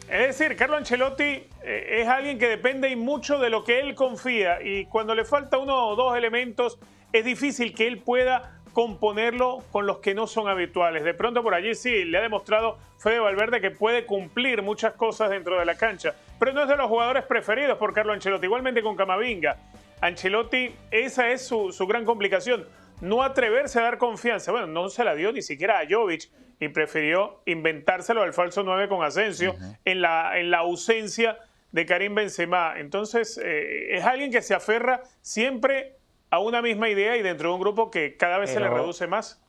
Es 0.09 0.37
decir, 0.37 0.55
Carlo 0.57 0.75
Ancelotti 0.75 1.23
eh, 1.63 2.01
es 2.01 2.07
alguien 2.07 2.37
que 2.37 2.47
depende 2.47 2.93
mucho 2.95 3.39
de 3.39 3.49
lo 3.49 3.63
que 3.63 3.79
él 3.79 3.95
confía 3.95 4.61
y 4.61 4.85
cuando 4.85 5.15
le 5.15 5.23
falta 5.23 5.57
uno 5.57 5.87
o 5.87 5.95
dos 5.95 6.15
elementos 6.17 6.77
es 7.13 7.23
difícil 7.23 7.73
que 7.73 7.87
él 7.87 7.99
pueda 7.99 8.59
componerlo 8.73 9.63
con 9.71 9.85
los 9.85 9.99
que 9.99 10.13
no 10.13 10.27
son 10.27 10.47
habituales. 10.47 11.03
De 11.03 11.13
pronto 11.13 11.43
por 11.43 11.53
allí 11.53 11.75
sí, 11.75 12.03
le 12.05 12.17
ha 12.17 12.21
demostrado 12.21 12.77
Fede 12.97 13.19
Valverde 13.19 13.61
que 13.61 13.71
puede 13.71 14.05
cumplir 14.05 14.61
muchas 14.61 14.93
cosas 14.93 15.29
dentro 15.29 15.59
de 15.59 15.65
la 15.65 15.75
cancha, 15.75 16.15
pero 16.39 16.53
no 16.53 16.63
es 16.63 16.67
de 16.67 16.75
los 16.75 16.87
jugadores 16.87 17.23
preferidos 17.23 17.77
por 17.77 17.93
Carlo 17.93 18.13
Ancelotti, 18.13 18.45
igualmente 18.45 18.81
con 18.81 18.95
Camavinga. 18.95 19.57
Ancelotti, 20.01 20.75
esa 20.91 21.29
es 21.29 21.45
su, 21.47 21.71
su 21.71 21.87
gran 21.87 22.03
complicación 22.03 22.65
no 23.03 23.21
atreverse 23.21 23.79
a 23.79 23.83
dar 23.83 23.97
confianza. 23.97 24.51
Bueno, 24.51 24.67
no 24.67 24.89
se 24.89 25.03
la 25.03 25.13
dio 25.13 25.31
ni 25.31 25.41
siquiera 25.41 25.79
a 25.79 25.85
Jovic 25.87 26.29
y 26.59 26.69
prefirió 26.69 27.41
inventárselo 27.45 28.21
al 28.21 28.33
falso 28.33 28.63
9 28.63 28.87
con 28.87 29.03
Asensio 29.03 29.55
en, 29.83 30.01
la, 30.01 30.39
en 30.39 30.49
la 30.49 30.59
ausencia 30.59 31.37
de 31.71 31.85
Karim 31.85 32.15
Benzema. 32.15 32.75
Entonces, 32.77 33.39
eh, 33.43 33.95
es 33.95 34.05
alguien 34.05 34.31
que 34.31 34.41
se 34.41 34.53
aferra 34.53 35.01
siempre 35.21 35.97
a 36.33 36.39
una 36.39 36.63
misma 36.63 36.89
idea 36.89 37.15
y 37.15 37.21
dentro 37.21 37.49
de 37.49 37.55
un 37.55 37.61
grupo 37.61 37.91
que 37.91 38.17
cada 38.17 38.39
vez 38.39 38.49
se 38.49 38.59
le 38.59 38.67
reduce 38.67 39.05
más. 39.05 39.39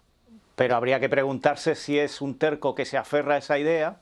Pero 0.54 0.76
habría 0.76 1.00
que 1.00 1.08
preguntarse 1.08 1.76
si 1.76 1.98
es 1.98 2.20
un 2.20 2.38
terco 2.38 2.74
que 2.74 2.84
se 2.84 2.98
aferra 2.98 3.36
a 3.36 3.38
esa 3.38 3.58
idea 3.58 4.00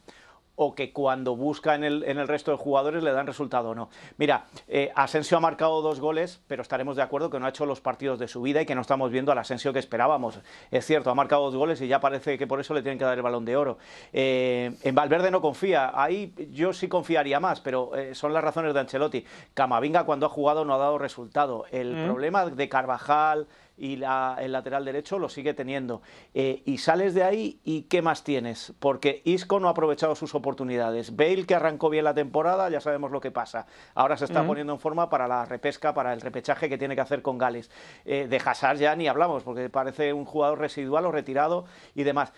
o 0.56 0.74
que 0.74 0.92
cuando 0.92 1.34
busca 1.34 1.74
en 1.74 1.84
el, 1.84 2.04
en 2.04 2.18
el 2.18 2.28
resto 2.28 2.50
de 2.50 2.56
jugadores 2.56 3.02
le 3.02 3.12
dan 3.12 3.26
resultado 3.26 3.70
o 3.70 3.74
no. 3.74 3.88
Mira, 4.18 4.44
eh, 4.68 4.92
Asensio 4.94 5.36
ha 5.38 5.40
marcado 5.40 5.80
dos 5.80 6.00
goles, 6.00 6.40
pero 6.46 6.62
estaremos 6.62 6.96
de 6.96 7.02
acuerdo 7.02 7.30
que 7.30 7.40
no 7.40 7.46
ha 7.46 7.48
hecho 7.48 7.66
los 7.66 7.80
partidos 7.80 8.18
de 8.18 8.28
su 8.28 8.42
vida 8.42 8.62
y 8.62 8.66
que 8.66 8.74
no 8.74 8.82
estamos 8.82 9.10
viendo 9.10 9.32
al 9.32 9.38
Asensio 9.38 9.72
que 9.72 9.78
esperábamos. 9.78 10.40
Es 10.70 10.86
cierto, 10.86 11.10
ha 11.10 11.14
marcado 11.14 11.44
dos 11.44 11.56
goles 11.56 11.80
y 11.80 11.88
ya 11.88 12.00
parece 12.00 12.36
que 12.36 12.46
por 12.46 12.60
eso 12.60 12.74
le 12.74 12.82
tienen 12.82 12.98
que 12.98 13.04
dar 13.04 13.16
el 13.16 13.22
balón 13.22 13.44
de 13.44 13.56
oro. 13.56 13.78
Eh, 14.12 14.76
en 14.82 14.94
Valverde 14.94 15.30
no 15.30 15.40
confía, 15.40 15.92
ahí 15.94 16.34
yo 16.52 16.72
sí 16.72 16.88
confiaría 16.88 17.40
más, 17.40 17.60
pero 17.60 17.96
eh, 17.96 18.14
son 18.14 18.32
las 18.32 18.44
razones 18.44 18.74
de 18.74 18.80
Ancelotti. 18.80 19.24
Camavinga 19.54 20.04
cuando 20.04 20.26
ha 20.26 20.28
jugado 20.28 20.64
no 20.64 20.74
ha 20.74 20.78
dado 20.78 20.98
resultado. 20.98 21.64
El 21.70 21.96
mm. 21.96 22.04
problema 22.04 22.46
de 22.46 22.68
Carvajal, 22.68 23.46
y 23.76 23.94
el 23.94 24.52
lateral 24.52 24.84
derecho 24.84 25.18
lo 25.18 25.28
sigue 25.28 25.54
teniendo. 25.54 26.02
Eh, 26.34 26.62
y 26.64 26.78
sales 26.78 27.14
de 27.14 27.22
ahí 27.22 27.60
y 27.64 27.82
¿qué 27.82 28.02
más 28.02 28.24
tienes? 28.24 28.72
Porque 28.78 29.22
Isco 29.24 29.60
no 29.60 29.68
ha 29.68 29.72
aprovechado 29.72 30.14
sus 30.14 30.34
oportunidades. 30.34 31.16
Bale, 31.16 31.46
que 31.46 31.54
arrancó 31.54 31.90
bien 31.90 32.04
la 32.04 32.14
temporada, 32.14 32.68
ya 32.70 32.80
sabemos 32.80 33.10
lo 33.10 33.20
que 33.20 33.30
pasa. 33.30 33.66
Ahora 33.94 34.16
se 34.16 34.24
está 34.26 34.46
poniendo 34.46 34.72
en 34.72 34.78
forma 34.78 35.08
para 35.10 35.26
la 35.26 35.44
repesca, 35.44 35.94
para 35.94 36.12
el 36.12 36.20
repechaje 36.20 36.68
que 36.68 36.78
tiene 36.78 36.94
que 36.94 37.00
hacer 37.00 37.22
con 37.22 37.38
Gales. 37.38 37.70
Eh, 38.04 38.26
de 38.28 38.36
Hazard 38.44 38.78
ya 38.78 38.94
ni 38.96 39.08
hablamos, 39.08 39.42
porque 39.42 39.68
parece 39.68 40.12
un 40.12 40.24
jugador 40.24 40.58
residual 40.58 41.06
o 41.06 41.12
retirado 41.12 41.64
y 41.94 42.02
demás 42.02 42.32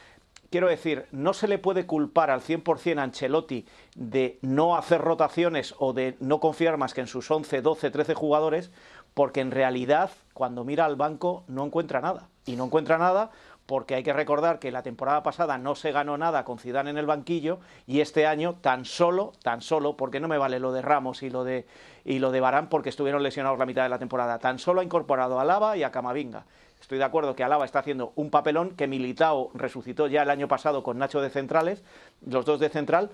quiero 0.55 0.69
decir, 0.69 1.07
no 1.11 1.35
se 1.35 1.49
le 1.49 1.59
puede 1.59 1.85
culpar 1.85 2.31
al 2.31 2.41
100% 2.41 3.01
a 3.01 3.03
Ancelotti 3.03 3.67
de 3.97 4.39
no 4.41 4.77
hacer 4.77 5.01
rotaciones 5.01 5.75
o 5.79 5.93
de 5.93 6.17
no 6.21 6.39
confiar 6.39 6.77
más 6.77 6.95
que 6.95 7.01
en 7.01 7.09
sus 7.09 7.29
11, 7.29 7.61
12, 7.61 7.91
13 7.91 8.15
jugadores, 8.15 8.71
porque 9.15 9.41
en 9.41 9.53
realidad 9.53 10.11
cuando 10.33 10.65
mira 10.65 10.85
al 10.85 10.97
banco 10.97 11.45
no 11.47 11.65
encuentra 11.65 12.01
nada. 12.01 12.29
Y 12.47 12.57
no 12.57 12.65
encuentra 12.65 12.99
nada 12.99 13.31
porque 13.67 13.95
hay 13.95 14.03
que 14.03 14.13
recordar 14.13 14.59
que 14.59 14.71
la 14.71 14.83
temporada 14.83 15.23
pasada 15.23 15.57
no 15.57 15.75
se 15.75 15.93
ganó 15.93 16.19
nada 16.19 16.45
con 16.45 16.59
Zidane 16.59 16.91
en 16.91 16.99
el 16.99 17.07
banquillo 17.07 17.61
y 17.87 18.01
este 18.01 18.27
año 18.27 18.57
tan 18.61 18.85
solo, 18.85 19.33
tan 19.43 19.63
solo, 19.63 19.97
porque 19.97 20.21
no 20.21 20.29
me 20.29 20.37
vale 20.37 20.59
lo 20.59 20.73
de 20.73 20.83
Ramos 20.83 21.23
y 21.23 21.31
lo 21.31 21.45
de, 21.45 21.67
y 22.05 22.19
lo 22.19 22.31
de 22.31 22.41
Barán 22.41 22.69
porque 22.69 22.91
estuvieron 22.91 23.23
lesionados 23.23 23.59
la 23.59 23.65
mitad 23.65 23.85
de 23.85 23.89
la 23.89 23.99
temporada, 23.99 24.39
tan 24.39 24.59
solo 24.59 24.81
ha 24.81 24.85
incorporado 24.85 25.41
a 25.41 25.45
Lava 25.45 25.77
y 25.79 25.83
a 25.83 25.91
Camavinga. 25.91 26.45
Estoy 26.79 26.99
de 26.99 27.05
acuerdo 27.05 27.35
que 27.35 27.43
Alaba 27.43 27.65
está 27.65 27.79
haciendo 27.79 28.13
un 28.15 28.29
papelón 28.29 28.73
que 28.73 28.87
Militao 28.87 29.51
resucitó 29.55 30.07
ya 30.07 30.23
el 30.23 30.29
año 30.29 30.49
pasado 30.49 30.83
con 30.83 30.99
Nacho 30.99 31.23
de 31.23 31.31
centrales, 31.31 31.83
los 32.27 32.45
dos 32.45 32.61
de 32.61 32.69
central, 32.69 33.11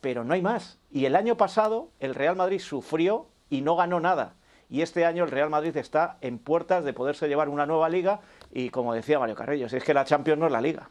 pero 0.00 0.24
no 0.24 0.32
hay 0.32 0.40
más. 0.40 0.78
Y 0.90 1.04
el 1.04 1.14
año 1.14 1.36
pasado 1.36 1.90
el 2.00 2.14
Real 2.14 2.36
Madrid 2.36 2.60
sufrió 2.60 3.26
y 3.50 3.60
no 3.60 3.76
ganó 3.76 4.00
nada 4.00 4.37
y 4.70 4.82
este 4.82 5.04
año 5.04 5.24
el 5.24 5.30
Real 5.30 5.50
Madrid 5.50 5.76
está 5.76 6.18
en 6.20 6.38
puertas 6.38 6.84
de 6.84 6.92
poderse 6.92 7.28
llevar 7.28 7.48
una 7.48 7.66
nueva 7.66 7.88
liga 7.88 8.20
y 8.52 8.70
como 8.70 8.94
decía 8.94 9.18
Mario 9.18 9.34
Carrillo, 9.34 9.68
si 9.68 9.76
es 9.76 9.84
que 9.84 9.94
la 9.94 10.04
Champions 10.04 10.38
no 10.38 10.46
es 10.46 10.52
la 10.52 10.60
liga. 10.60 10.90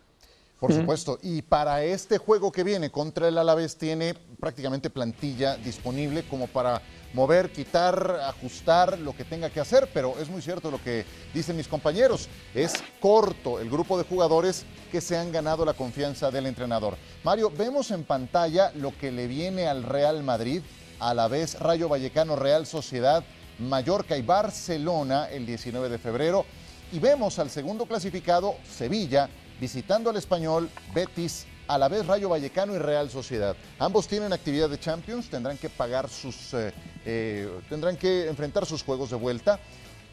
Por 0.60 0.74
supuesto, 0.74 1.20
y 1.22 1.44
para 1.44 1.84
este 1.84 2.18
juego 2.18 2.52
que 2.52 2.64
viene 2.64 2.90
contra 2.90 3.28
el 3.28 3.38
Alavés 3.38 3.78
tiene 3.78 4.16
prácticamente 4.40 4.90
plantilla 4.90 5.56
disponible 5.56 6.24
como 6.28 6.48
para 6.48 6.82
mover, 7.14 7.52
quitar, 7.52 8.20
ajustar 8.26 8.98
lo 8.98 9.16
que 9.16 9.24
tenga 9.24 9.52
que 9.52 9.60
hacer, 9.60 9.88
pero 9.94 10.16
es 10.20 10.30
muy 10.30 10.42
cierto 10.42 10.72
lo 10.72 10.82
que 10.82 11.06
dicen 11.32 11.58
mis 11.58 11.68
compañeros, 11.68 12.28
es 12.56 12.74
corto 13.00 13.60
el 13.60 13.70
grupo 13.70 14.00
de 14.00 14.04
jugadores 14.04 14.66
que 14.92 15.00
se 15.00 15.16
han 15.16 15.32
ganado 15.32 15.64
la 15.64 15.74
confianza 15.74 16.32
del 16.32 16.48
entrenador. 16.48 16.98
Mario, 17.24 17.52
vemos 17.56 17.92
en 17.92 18.04
pantalla 18.04 18.72
lo 18.74 18.98
que 18.98 19.12
le 19.12 19.28
viene 19.28 19.68
al 19.68 19.84
Real 19.84 20.24
Madrid, 20.24 20.64
a 21.00 21.14
la 21.14 21.28
vez 21.28 21.60
Rayo 21.60 21.88
Vallecano 21.88 22.36
Real 22.36 22.66
Sociedad 22.66 23.24
Mallorca 23.60 24.18
y 24.18 24.22
Barcelona 24.22 25.30
el 25.30 25.46
19 25.46 25.90
de 25.90 25.98
febrero. 25.98 26.46
Y 26.92 27.00
vemos 27.00 27.38
al 27.40 27.50
segundo 27.50 27.86
clasificado, 27.86 28.56
Sevilla, 28.70 29.30
visitando 29.60 30.10
al 30.10 30.18
español 30.18 30.70
Betis, 30.94 31.46
a 31.68 31.78
la 31.78 31.90
vez 31.90 32.06
Rayo 32.06 32.30
Vallecano 32.30 32.74
y 32.74 32.78
Real 32.78 33.10
Sociedad. 33.10 33.56
Ambos 33.78 34.08
tienen 34.08 34.32
actividad 34.32 34.70
de 34.70 34.80
Champions, 34.80 35.30
tendrán 35.30 35.58
que 35.58 35.70
pagar 35.70 36.10
sus, 36.10 36.54
eh, 36.54 36.74
eh, 37.06 37.60
tendrán 37.70 37.98
que 37.98 38.28
enfrentar 38.28 38.66
sus 38.66 38.84
juegos 38.84 39.10
de 39.10 39.18
vuelta. 39.18 39.60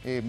Eh, 0.05 0.23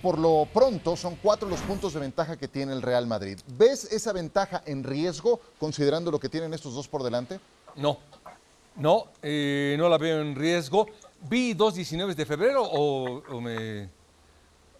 por 0.00 0.18
lo 0.18 0.46
pronto 0.52 0.96
son 0.96 1.16
cuatro 1.16 1.48
los 1.48 1.60
puntos 1.60 1.92
de 1.92 2.00
ventaja 2.00 2.36
que 2.36 2.48
tiene 2.48 2.72
el 2.72 2.80
Real 2.80 3.06
Madrid. 3.06 3.38
¿Ves 3.58 3.84
esa 3.92 4.12
ventaja 4.12 4.62
en 4.64 4.82
riesgo 4.82 5.40
considerando 5.58 6.10
lo 6.10 6.18
que 6.18 6.30
tienen 6.30 6.54
estos 6.54 6.74
dos 6.74 6.88
por 6.88 7.02
delante? 7.02 7.38
No, 7.76 7.98
no, 8.76 9.08
no 9.22 9.88
la 9.88 9.98
veo 9.98 10.22
en 10.22 10.36
riesgo. 10.36 10.86
¿Vi 11.28 11.54
dos 11.54 11.74
19 11.74 12.14
de 12.14 12.24
febrero 12.26 12.62
o, 12.62 13.40
me... 13.40 13.90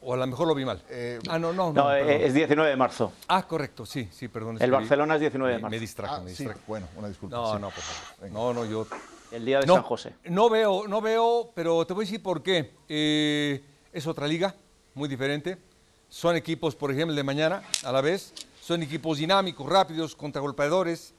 O 0.03 0.15
a 0.15 0.17
lo 0.17 0.27
mejor 0.27 0.49
lo 0.49 0.55
vi 0.55 0.65
mal. 0.65 0.83
Eh, 0.89 1.19
ah, 1.29 1.39
no, 1.39 1.53
no. 1.53 1.75
No, 1.75 1.95
eh, 1.95 2.25
es 2.25 2.33
19 2.33 2.71
de 2.71 2.77
marzo. 2.77 3.13
Ah, 3.29 3.47
correcto, 3.47 3.85
sí, 3.85 4.09
sí, 4.11 4.29
perdón. 4.29 4.57
El 4.59 4.71
Barcelona 4.71 5.17
es 5.17 5.21
19 5.21 5.55
de 5.55 5.59
marzo. 5.61 5.71
Me, 5.71 5.79
distrajo, 5.79 6.15
ah, 6.15 6.21
me 6.21 6.31
distrajo. 6.31 6.61
bueno, 6.67 6.89
una 6.97 7.09
disculpa. 7.09 7.37
No, 7.37 7.59
no, 7.59 7.69
por 7.69 7.83
favor. 7.83 8.31
No, 8.31 8.55
no, 8.55 8.65
yo... 8.65 8.87
El 9.31 9.45
día 9.45 9.61
de 9.61 9.67
San 9.67 9.83
José. 9.83 10.15
No 10.25 10.49
veo, 10.49 10.89
no 10.89 11.03
veo, 11.03 11.53
pero 11.55 11.87
te 11.87 11.93
voy 11.93 12.05
a 12.05 12.07
decir 12.07 12.23
por 12.23 12.43
qué. 12.43 12.73
Eh, 12.89 13.63
es 13.93 14.07
otra 14.07 14.27
liga, 14.27 14.55
muy 14.95 15.09
diferente. 15.09 15.59
Son 16.09 16.35
equipos, 16.35 16.75
por 16.75 16.91
ejemplo, 16.91 17.15
de 17.15 17.23
mañana, 17.23 17.63
a 17.85 17.93
la 17.93 18.01
vez. 18.01 18.33
Son 18.61 18.83
equipos 18.83 19.19
dinámicos, 19.19 19.69
rápidos, 19.69 20.17
contragolpeadores, 20.17 21.13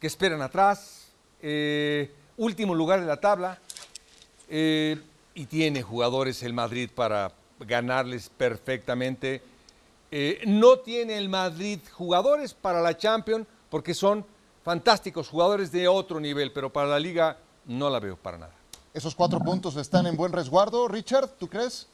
que 0.00 0.06
esperan 0.06 0.40
atrás. 0.42 1.12
último 2.36 2.74
lugar 2.74 3.00
de 3.00 3.06
la 3.06 3.18
tabla 3.18 3.58
eh, 4.48 5.00
y 5.34 5.46
tiene 5.46 5.82
jugadores 5.82 6.42
el 6.42 6.52
Madrid 6.52 6.90
para 6.94 7.32
ganarles 7.60 8.28
perfectamente. 8.28 9.42
Eh, 10.10 10.42
no 10.46 10.78
tiene 10.78 11.18
el 11.18 11.28
Madrid 11.28 11.80
jugadores 11.92 12.54
para 12.54 12.80
la 12.80 12.96
Champions 12.96 13.46
porque 13.70 13.94
son 13.94 14.24
fantásticos 14.64 15.28
jugadores 15.28 15.70
de 15.70 15.88
otro 15.88 16.20
nivel, 16.20 16.52
pero 16.52 16.72
para 16.72 16.88
la 16.88 16.98
liga 16.98 17.36
no 17.66 17.90
la 17.90 18.00
veo 18.00 18.16
para 18.16 18.38
nada. 18.38 18.54
Esos 18.94 19.14
cuatro 19.14 19.38
puntos 19.40 19.76
están 19.76 20.06
en 20.06 20.16
buen 20.16 20.32
resguardo, 20.32 20.88
Richard, 20.88 21.28
¿tú 21.38 21.48
crees? 21.48 21.86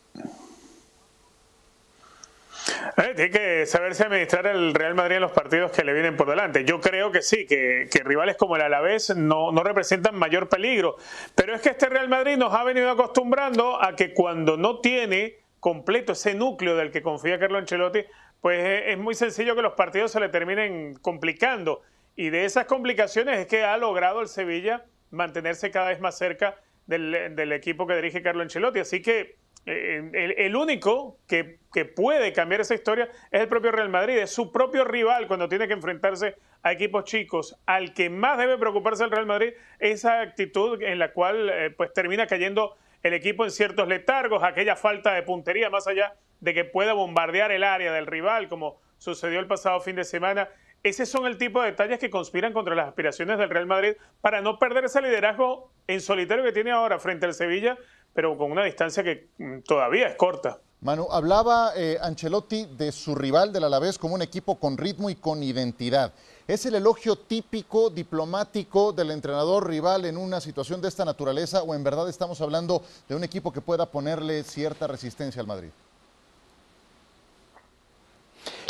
Eh, 2.97 3.13
tiene 3.17 3.31
que 3.31 3.67
saberse 3.67 4.05
administrar 4.05 4.47
el 4.47 4.73
Real 4.73 4.95
Madrid 4.95 5.17
en 5.17 5.23
los 5.23 5.33
partidos 5.33 5.73
que 5.73 5.83
le 5.83 5.93
vienen 5.93 6.17
por 6.17 6.31
delante. 6.31 6.65
Yo 6.65 6.81
creo 6.81 7.11
que 7.11 7.23
sí, 7.23 7.45
que, 7.47 7.89
rivales 8.05 8.37
como 8.37 8.55
el 8.55 8.63
Alavés 8.63 9.17
no, 9.17 9.51
no 9.51 9.65
representan 9.65 10.15
mayor 10.15 10.49
peligro. 10.49 10.97
Pero 11.35 11.55
es 11.55 11.61
que 11.61 11.71
este 11.71 11.89
Real 11.89 12.09
Madrid 12.09 12.37
nos 12.37 12.55
ha 12.55 12.63
venido 12.63 12.89
acostumbrando 12.91 13.83
a 13.83 13.97
que 13.97 14.15
cuando 14.15 14.57
no 14.57 14.79
tiene 14.81 15.39
completo 15.59 16.13
ese 16.13 16.35
núcleo 16.35 16.77
del 16.77 16.93
que 16.93 17.03
confía 17.03 17.39
Carlo 17.39 17.59
Ancelotti, 17.59 18.05
pues 18.41 18.65
eh, 18.65 18.93
es 18.93 18.99
muy 18.99 19.15
sencillo 19.15 19.57
que 19.57 19.63
los 19.63 19.73
partidos 19.73 20.13
se 20.13 20.21
le 20.21 20.29
terminen 20.29 20.95
complicando. 20.95 21.83
Y 22.15 22.31
de 22.31 22.45
esas 22.45 22.67
complicaciones 22.67 23.41
es 23.41 23.47
que 23.47 23.65
ha 23.65 23.77
logrado 23.77 24.21
el 24.21 24.29
Sevilla 24.29 24.85
mantenerse 25.11 25.73
cada 25.73 25.89
vez 25.89 26.01
más 26.01 26.17
cerca 26.17 26.55
del, 26.87 27.35
del 27.35 27.53
equipo 27.53 27.89
que 27.89 27.97
dirige 27.97 28.23
Carlo 28.23 28.43
Ancelotti. 28.43 28.79
Así 28.79 29.03
que 29.03 29.37
el, 29.67 30.57
único 30.57 31.19
que, 31.27 31.59
puede 31.97 32.33
cambiar 32.33 32.61
esa 32.61 32.75
historia 32.75 33.09
es 33.31 33.41
el 33.41 33.49
propio 33.49 33.73
Real 33.73 33.89
Madrid, 33.89 34.19
es 34.19 34.31
su 34.31 34.53
propio 34.53 34.85
rival 34.85 35.27
cuando 35.27 35.49
tiene 35.49 35.67
que 35.67 35.73
enfrentarse 35.73 36.37
a 36.63 36.73
equipos 36.73 37.05
chicos. 37.05 37.59
Al 37.67 37.95
que 37.95 38.11
más 38.11 38.39
debe 38.39 38.59
preocuparse 38.59 39.05
el 39.05 39.11
Real 39.11 39.27
Madrid 39.27 39.55
esa 39.79 40.21
actitud 40.21 40.81
en 40.83 40.99
la 40.99 41.13
cual 41.13 41.51
eh, 41.51 41.71
pues 41.71 41.93
termina 41.93 42.27
cayendo 42.27 42.77
el 43.03 43.15
equipo 43.15 43.45
en 43.45 43.51
ciertos 43.51 43.89
letargos, 43.89 44.43
aquella 44.43 44.77
falta 44.77 45.13
de 45.13 45.23
puntería, 45.23 45.69
más 45.69 45.87
allá 45.87 46.15
de 46.41 46.55
que 46.55 46.65
pueda 46.65 46.93
bombardear 46.93 47.53
el 47.53 47.65
área 47.65 47.93
del 47.93 48.07
rival, 48.07 48.49
como 48.49 48.81
sucedió 48.99 49.41
el 49.41 49.47
pasado 49.47 49.81
fin 49.81 49.97
de 49.97 50.05
semana. 50.05 50.49
Ese 50.83 51.07
son 51.07 51.27
el 51.27 51.39
tipo 51.39 51.63
de 51.63 51.71
detalles 51.71 51.99
que 51.99 52.11
conspiran 52.11 52.53
contra 52.53 52.75
las 52.75 52.89
aspiraciones 52.89 53.39
del 53.39 53.49
Real 53.49 53.67
Madrid 53.67 53.95
para 54.21 54.43
no 54.43 54.59
perder 54.59 54.85
ese 54.85 55.01
liderazgo 55.01 55.73
en 55.87 56.01
solitario 56.01 56.45
que 56.45 56.53
tiene 56.53 56.71
ahora 56.71 56.99
frente 56.99 57.25
al 57.25 57.33
Sevilla, 57.33 57.79
pero 58.15 58.39
con 58.39 58.51
una 58.51 58.65
distancia 58.65 59.03
que 59.03 59.29
mm, 59.39 59.61
todavía 59.61 60.07
es 60.07 60.17
corta. 60.17 60.59
Manu, 60.81 61.09
hablaba 61.11 61.73
eh, 61.75 61.99
Ancelotti 62.01 62.67
de 62.67 62.93
su 62.93 63.15
rival 63.15 63.53
del 63.53 63.65
Alavés 63.65 63.99
como 63.99 64.15
un 64.15 64.23
equipo 64.23 64.59
con 64.61 64.77
ritmo 64.77 65.09
y 65.09 65.15
con 65.15 65.43
identidad. 65.43 66.13
¿Es 66.47 66.67
el 66.67 66.75
elogio 66.75 67.17
típico 67.17 67.89
diplomático 67.89 68.93
del 68.93 69.11
entrenador 69.11 69.67
rival 69.67 70.05
en 70.05 70.19
una 70.19 70.43
situación 70.43 70.83
de 70.83 70.89
esta 70.89 71.07
naturaleza 71.07 71.63
o 71.63 71.75
en 71.75 71.83
verdad 71.83 72.07
estamos 72.11 72.39
hablando 72.43 72.83
de 73.09 73.15
un 73.15 73.25
equipo 73.25 73.51
que 73.51 73.63
pueda 73.63 73.87
ponerle 73.87 74.43
cierta 74.43 74.87
resistencia 74.87 75.41
al 75.41 75.47
Madrid? 75.47 75.71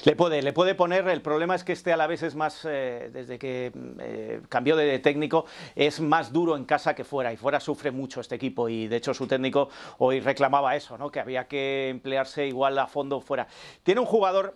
Le 0.05 0.17
puede, 0.17 0.43
le 0.43 0.53
puede 0.53 0.75
poner, 0.75 1.09
el 1.09 1.23
problema 1.23 1.55
es 1.55 1.65
que 1.65 1.73
este 1.73 1.91
Alavés 1.91 2.23
es 2.23 2.35
más, 2.35 2.67
eh, 2.69 3.09
desde 3.11 3.39
que 3.39 3.73
eh, 4.01 4.43
cambió 4.51 4.77
de 4.77 4.99
técnico, 4.99 5.47
es 5.75 5.99
más 5.99 6.31
duro 6.31 6.59
en 6.59 6.67
casa 6.67 6.95
que 6.95 7.05
fuera, 7.05 7.33
y 7.33 7.39
fuera 7.39 7.59
sufre 7.59 7.91
mucho 7.91 8.21
este 8.21 8.35
equipo, 8.35 8.69
y 8.69 8.87
de 8.87 8.97
hecho 8.97 9.15
su 9.15 9.27
técnico 9.27 9.71
hoy 9.97 10.21
reclamaba 10.21 10.77
eso, 10.77 10.99
¿no? 10.99 11.11
que 11.11 11.21
había 11.21 11.49
que 11.49 11.89
emplearse 11.89 12.47
igual 12.47 12.79
a 12.79 12.87
fondo 12.87 13.23
fuera. 13.23 13.47
Tiene 13.83 14.03
un 14.03 14.07
jugador 14.07 14.55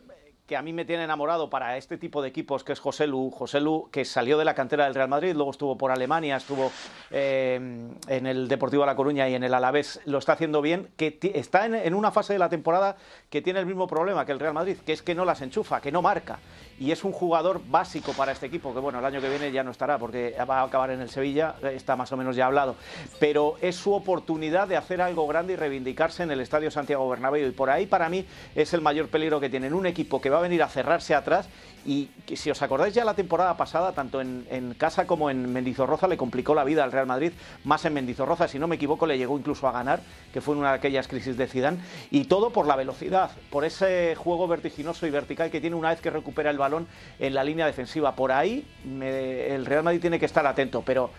que 0.49 0.57
a 0.57 0.63
mí 0.63 0.73
me 0.73 0.87
tiene 0.87 1.05
enamorado 1.05 1.51
para 1.51 1.77
este 1.77 1.99
tipo 1.99 2.23
de 2.23 2.31
equipos, 2.31 2.65
que 2.65 2.73
es 2.73 2.81
José 2.81 3.07
Lu. 3.07 3.31
José 3.31 3.61
Lu, 3.61 3.91
que 3.93 4.07
salió 4.07 4.39
de 4.39 4.47
la 4.47 4.55
cantera 4.55 4.87
del 4.87 4.95
Real 4.95 5.09
Madrid, 5.09 5.35
luego 5.35 5.51
estuvo 5.51 5.77
por 5.77 5.91
Alemania, 5.91 6.37
estuvo 6.37 6.73
eh, 7.11 7.61
en 8.09 8.27
el 8.27 8.49
Deportivo 8.49 8.83
de 8.83 8.87
La 8.87 8.97
Coruña 8.97 9.29
y 9.29 9.35
en 9.35 9.45
el 9.45 9.53
Alavés, 9.53 10.01
lo 10.07 10.17
está 10.17 10.33
haciendo 10.33 10.63
bien, 10.63 10.89
que 10.97 11.19
está 11.35 11.67
en, 11.67 11.93
una 11.93 12.11
fase 12.13 12.33
de 12.33 12.39
la 12.39 12.49
temporada 12.49 12.97
que 13.29 13.43
tiene 13.43 13.61
el 13.61 13.67
mismo 13.67 13.87
problema 13.87 14.25
que 14.25 14.33
el 14.33 14.41
Real 14.41 14.55
Madrid, 14.55 14.79
que 14.87 14.95
es 14.95 15.03
que 15.03 15.15
no 15.15 15.27
las 15.27 15.43
enchufa, 15.43 15.83
que 15.83 15.93
no 15.93 16.01
marca. 16.01 16.39
Y 16.81 16.93
es 16.93 17.05
un 17.05 17.13
jugador 17.13 17.61
básico 17.67 18.13
para 18.13 18.33
este 18.33 18.47
equipo, 18.47 18.73
que 18.73 18.81
bueno, 18.81 19.01
el 19.01 19.05
año 19.05 19.21
que 19.21 19.29
viene 19.29 19.53
ya 19.53 19.63
no 19.63 19.73
estará 19.73 19.99
porque 19.99 20.35
va 20.49 20.61
a 20.61 20.63
acabar 20.63 20.91
en 20.91 21.03
el 21.03 21.11
Sevilla, 21.11 21.57
está 21.63 21.95
más 21.95 22.11
o 22.13 22.17
menos 22.17 22.37
ya 22.37 22.47
hablado. 22.47 22.77
Pero 23.21 23.57
es 23.61 23.77
su 23.77 23.93
oportunidad 23.93 24.67
de 24.67 24.77
hacer 24.79 25.03
algo 25.03 25.27
grande 25.27 25.53
y 25.53 25.57
reivindicarse 25.57 26.23
en 26.23 26.31
el 26.31 26.41
Estadio 26.41 26.71
Santiago 26.71 27.07
Bernabéu. 27.07 27.49
Y 27.49 27.51
por 27.51 27.69
ahí 27.69 27.85
para 27.85 28.09
mí 28.09 28.25
es 28.55 28.73
el 28.73 28.81
mayor 28.81 29.09
peligro 29.09 29.41
que 29.41 29.51
tienen 29.51 29.75
un 29.75 29.85
equipo 29.85 30.23
que 30.23 30.31
va 30.31 30.38
a 30.39 30.43
venir 30.43 30.63
a 30.63 30.69
cerrarse 30.69 31.15
atrás. 31.15 31.49
Y 31.87 32.11
si 32.35 32.51
os 32.51 32.61
acordáis 32.61 32.93
ya 32.93 33.05
la 33.05 33.15
temporada 33.15 33.57
pasada, 33.57 33.93
tanto 33.93 34.21
en, 34.21 34.75
casa 34.77 35.07
como 35.07 35.31
en 35.31 35.51
Mendizorroza 35.53 36.09
le 36.09 36.17
complicó 36.17 36.55
la 36.55 36.65
vida 36.65 36.85
al 36.85 36.93
Real 36.93 37.07
Madrid, 37.07 37.33
más 37.65 37.85
en 37.85 37.95
Mendizorroza, 37.95 38.49
si 38.49 38.59
no 38.59 38.67
me 38.67 38.77
equivoco, 38.77 39.07
le 39.07 39.17
llegó 39.17 39.39
incluso 39.39 39.69
a 39.69 39.73
ganar, 39.73 40.01
que 40.33 40.41
fue 40.41 40.55
en 40.55 40.61
una 40.61 40.71
de 40.71 40.77
aquellas 40.77 41.09
crisis 41.09 41.37
de 41.37 41.47
Zidane, 41.47 41.79
y 42.11 42.25
todo 42.25 42.51
por 42.51 42.67
la 42.67 42.77
velocidad, 42.77 43.31
por 43.49 43.65
ese 43.65 44.17
juego 44.17 44.49
vertiginoso 44.49 45.07
y 45.07 45.11
vertical 45.11 45.51
que 45.51 45.61
tiene 45.61 45.77
una 45.77 45.91
vez 45.91 46.01
que 46.01 46.11
recupera 46.11 46.51
el 46.51 46.59
balón 46.59 46.87
en 47.19 47.33
la 47.33 47.45
línea 47.45 47.65
defensiva. 47.65 48.15
Por 48.15 48.33
ahí 48.33 48.67
el 48.85 49.65
Real 49.65 49.85
Madrid 49.85 50.01
tiene 50.01 50.19
que 50.19 50.27
estar 50.27 50.47
atento, 50.47 50.83
pero 50.85 51.11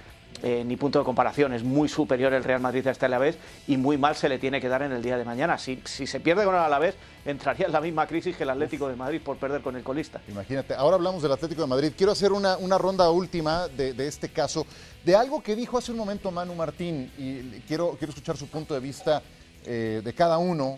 eh, 0.44 0.64
ni 0.66 0.76
punto 0.78 1.00
de 1.00 1.06
comparación. 1.06 1.54
Es 1.54 1.64
muy 1.64 1.90
superior 1.90 2.34
el 2.34 2.44
Real 2.44 2.62
Madrid 2.62 2.88
a 2.88 2.92
este 2.92 3.06
Alavés 3.06 3.38
y 3.68 3.78
muy 3.78 3.98
mal 3.98 4.16
se 4.16 4.30
le 4.30 4.40
tiene 4.40 4.62
que 4.62 4.70
dar 4.70 4.82
en 4.82 4.92
el 4.92 5.02
día 5.02 5.18
de 5.18 5.26
mañana. 5.26 5.58
Si, 5.58 5.82
si 5.86 6.08
se 6.08 6.20
pierde 6.20 6.46
con 6.46 6.56
el 6.56 6.62
Alavés, 6.62 6.96
entraría 7.26 7.66
en 7.66 7.72
la 7.72 7.82
misma 7.82 8.08
crisis 8.08 8.36
que 8.36 8.44
el 8.44 8.50
Atlético 8.50 8.88
de 8.88 8.96
Madrid 8.96 9.22
por 9.24 9.38
perder 9.38 9.62
con 9.62 9.76
el 9.76 9.84
colista. 9.84 10.22
Imagínate, 10.28 10.74
ahora 10.74 10.96
hablamos 10.96 11.22
del 11.22 11.32
Atlético 11.32 11.62
de 11.62 11.68
Madrid. 11.68 11.92
Quiero 11.96 12.12
hacer 12.12 12.32
una, 12.32 12.78
ronda 12.78 13.10
última 13.10 13.68
de, 13.68 14.08
este 14.08 14.30
caso, 14.30 14.66
de 15.04 15.16
algo 15.16 15.42
que 15.42 15.56
dijo 15.56 15.78
hace 15.78 15.92
un 15.92 15.98
momento 15.98 16.32
Manu 16.32 16.56
Martín, 16.56 17.12
y 17.18 17.60
quiero, 17.68 17.96
quiero 17.98 18.12
escuchar 18.12 18.38
su 18.38 18.48
punto 18.48 18.74
de 18.74 18.80
vista 18.80 19.22
eh, 19.66 20.02
de 20.04 20.14
cada 20.14 20.38
uno. 20.38 20.78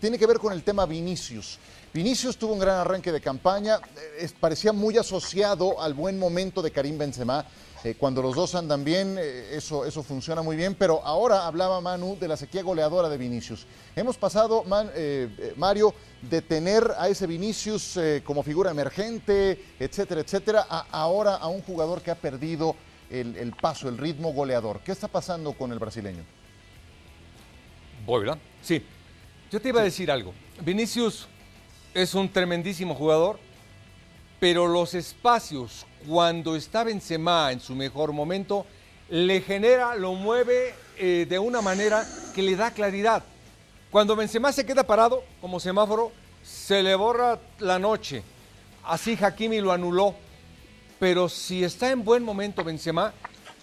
Tiene 0.00 0.18
que 0.18 0.26
ver 0.26 0.38
con 0.38 0.52
el 0.52 0.62
tema 0.62 0.86
Vinicius. 0.86 1.58
Vinicius 1.92 2.38
tuvo 2.38 2.54
un 2.54 2.58
gran 2.58 2.76
arranque 2.76 3.12
de 3.12 3.20
campaña, 3.20 3.78
eh, 4.18 4.30
parecía 4.40 4.72
muy 4.72 4.96
asociado 4.96 5.80
al 5.80 5.92
buen 5.92 6.18
momento 6.18 6.62
de 6.62 6.70
Karim 6.70 6.96
Benzema. 6.96 7.44
Eh, 7.84 7.96
cuando 7.98 8.22
los 8.22 8.36
dos 8.36 8.54
andan 8.54 8.84
bien, 8.84 9.16
eh, 9.18 9.56
eso, 9.56 9.84
eso 9.84 10.04
funciona 10.04 10.40
muy 10.40 10.54
bien, 10.54 10.76
pero 10.76 11.04
ahora 11.04 11.46
hablaba 11.46 11.80
Manu 11.80 12.16
de 12.18 12.28
la 12.28 12.36
sequía 12.36 12.62
goleadora 12.62 13.08
de 13.08 13.18
Vinicius. 13.18 13.66
Hemos 13.96 14.16
pasado, 14.16 14.64
eh, 14.94 15.52
Mario, 15.56 15.92
de 16.22 16.42
tener 16.42 16.92
a 16.96 17.08
ese 17.08 17.26
Vinicius 17.26 17.98
como 18.24 18.44
figura 18.44 18.70
emergente, 18.70 19.60
etcétera, 19.80 20.20
etcétera, 20.20 20.66
a 20.70 20.86
ahora 20.92 21.34
a 21.34 21.48
un 21.48 21.60
jugador 21.62 22.02
que 22.02 22.12
ha 22.12 22.14
perdido 22.14 22.76
el, 23.10 23.36
el 23.36 23.52
paso, 23.52 23.88
el 23.88 23.98
ritmo 23.98 24.32
goleador. 24.32 24.80
¿Qué 24.84 24.92
está 24.92 25.08
pasando 25.08 25.52
con 25.52 25.72
el 25.72 25.80
brasileño? 25.80 26.24
Voy, 28.06 28.20
¿verdad? 28.20 28.38
Sí. 28.62 28.84
Yo 29.50 29.60
te 29.60 29.70
iba 29.70 29.80
a 29.80 29.84
decir 29.84 30.10
algo. 30.10 30.32
Vinicius 30.60 31.26
es 31.92 32.14
un 32.14 32.32
tremendísimo 32.32 32.94
jugador, 32.94 33.38
pero 34.42 34.66
los 34.66 34.94
espacios 34.94 35.86
cuando 36.08 36.56
está 36.56 36.82
Benzema 36.82 37.52
en 37.52 37.60
su 37.60 37.76
mejor 37.76 38.12
momento, 38.12 38.66
le 39.08 39.40
genera, 39.40 39.94
lo 39.94 40.14
mueve 40.14 40.74
eh, 40.98 41.28
de 41.30 41.38
una 41.38 41.62
manera 41.62 42.04
que 42.34 42.42
le 42.42 42.56
da 42.56 42.72
claridad. 42.72 43.22
Cuando 43.92 44.16
Benzema 44.16 44.50
se 44.50 44.66
queda 44.66 44.82
parado 44.82 45.22
como 45.40 45.60
semáforo, 45.60 46.10
se 46.42 46.82
le 46.82 46.96
borra 46.96 47.38
la 47.60 47.78
noche. 47.78 48.24
Así 48.82 49.16
Hakimi 49.16 49.60
lo 49.60 49.70
anuló. 49.70 50.12
Pero 50.98 51.28
si 51.28 51.62
está 51.62 51.92
en 51.92 52.02
buen 52.02 52.24
momento 52.24 52.64
Benzema, 52.64 53.12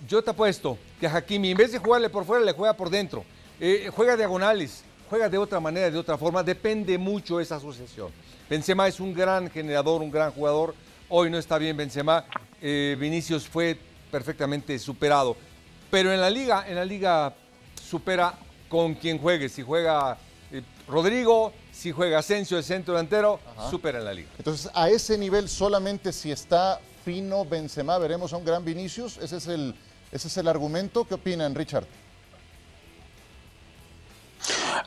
yo 0.07 0.23
te 0.23 0.29
apuesto 0.29 0.77
que 0.97 1.07
Hakimi, 1.07 1.51
en 1.51 1.57
vez 1.57 1.73
de 1.73 1.79
jugarle 1.79 2.09
por 2.09 2.23
fuera, 2.23 2.45
le 2.45 2.53
juega 2.53 2.71
por 2.71 2.89
dentro. 2.89 3.25
Eh, 3.59 3.89
juega 3.93 4.15
diagonales, 4.15 4.85
juega 5.09 5.27
de 5.27 5.37
otra 5.37 5.59
manera, 5.59 5.89
de 5.89 5.97
otra 5.97 6.17
forma. 6.17 6.43
Depende 6.43 6.97
mucho 6.97 7.39
esa 7.39 7.55
asociación. 7.55 8.11
Benzema 8.49 8.87
es 8.87 8.99
un 8.99 9.13
gran 9.13 9.49
generador, 9.49 10.01
un 10.01 10.11
gran 10.11 10.31
jugador. 10.31 10.75
Hoy 11.09 11.29
no 11.29 11.37
está 11.37 11.57
bien 11.57 11.75
Benzema. 11.75 12.25
Eh, 12.61 12.95
Vinicius 12.99 13.47
fue 13.47 13.77
perfectamente 14.11 14.77
superado. 14.77 15.35
Pero 15.89 16.13
en 16.13 16.21
la 16.21 16.29
liga, 16.29 16.65
en 16.67 16.75
la 16.75 16.85
liga 16.85 17.33
supera 17.81 18.35
con 18.69 18.93
quien 18.93 19.17
juegue. 19.17 19.49
Si 19.49 19.63
juega 19.63 20.17
eh, 20.51 20.61
Rodrigo, 20.87 21.51
si 21.71 21.91
juega 21.91 22.19
Asensio 22.19 22.57
de 22.57 22.63
centro 22.63 22.93
delantero, 22.93 23.39
supera 23.69 23.99
en 23.99 24.05
la 24.05 24.13
liga. 24.13 24.29
Entonces, 24.37 24.69
a 24.73 24.89
ese 24.89 25.17
nivel 25.17 25.49
solamente 25.49 26.13
si 26.13 26.31
está 26.31 26.79
fino 27.03 27.45
Benzema, 27.45 27.97
veremos 27.97 28.31
a 28.33 28.37
un 28.37 28.45
gran 28.45 28.63
Vinicius. 28.63 29.17
Ese 29.17 29.37
es 29.37 29.47
el, 29.47 29.73
ese 30.11 30.27
es 30.27 30.37
el 30.37 30.47
argumento. 30.47 31.05
¿Qué 31.05 31.15
opinan, 31.15 31.55
Richard? 31.55 31.85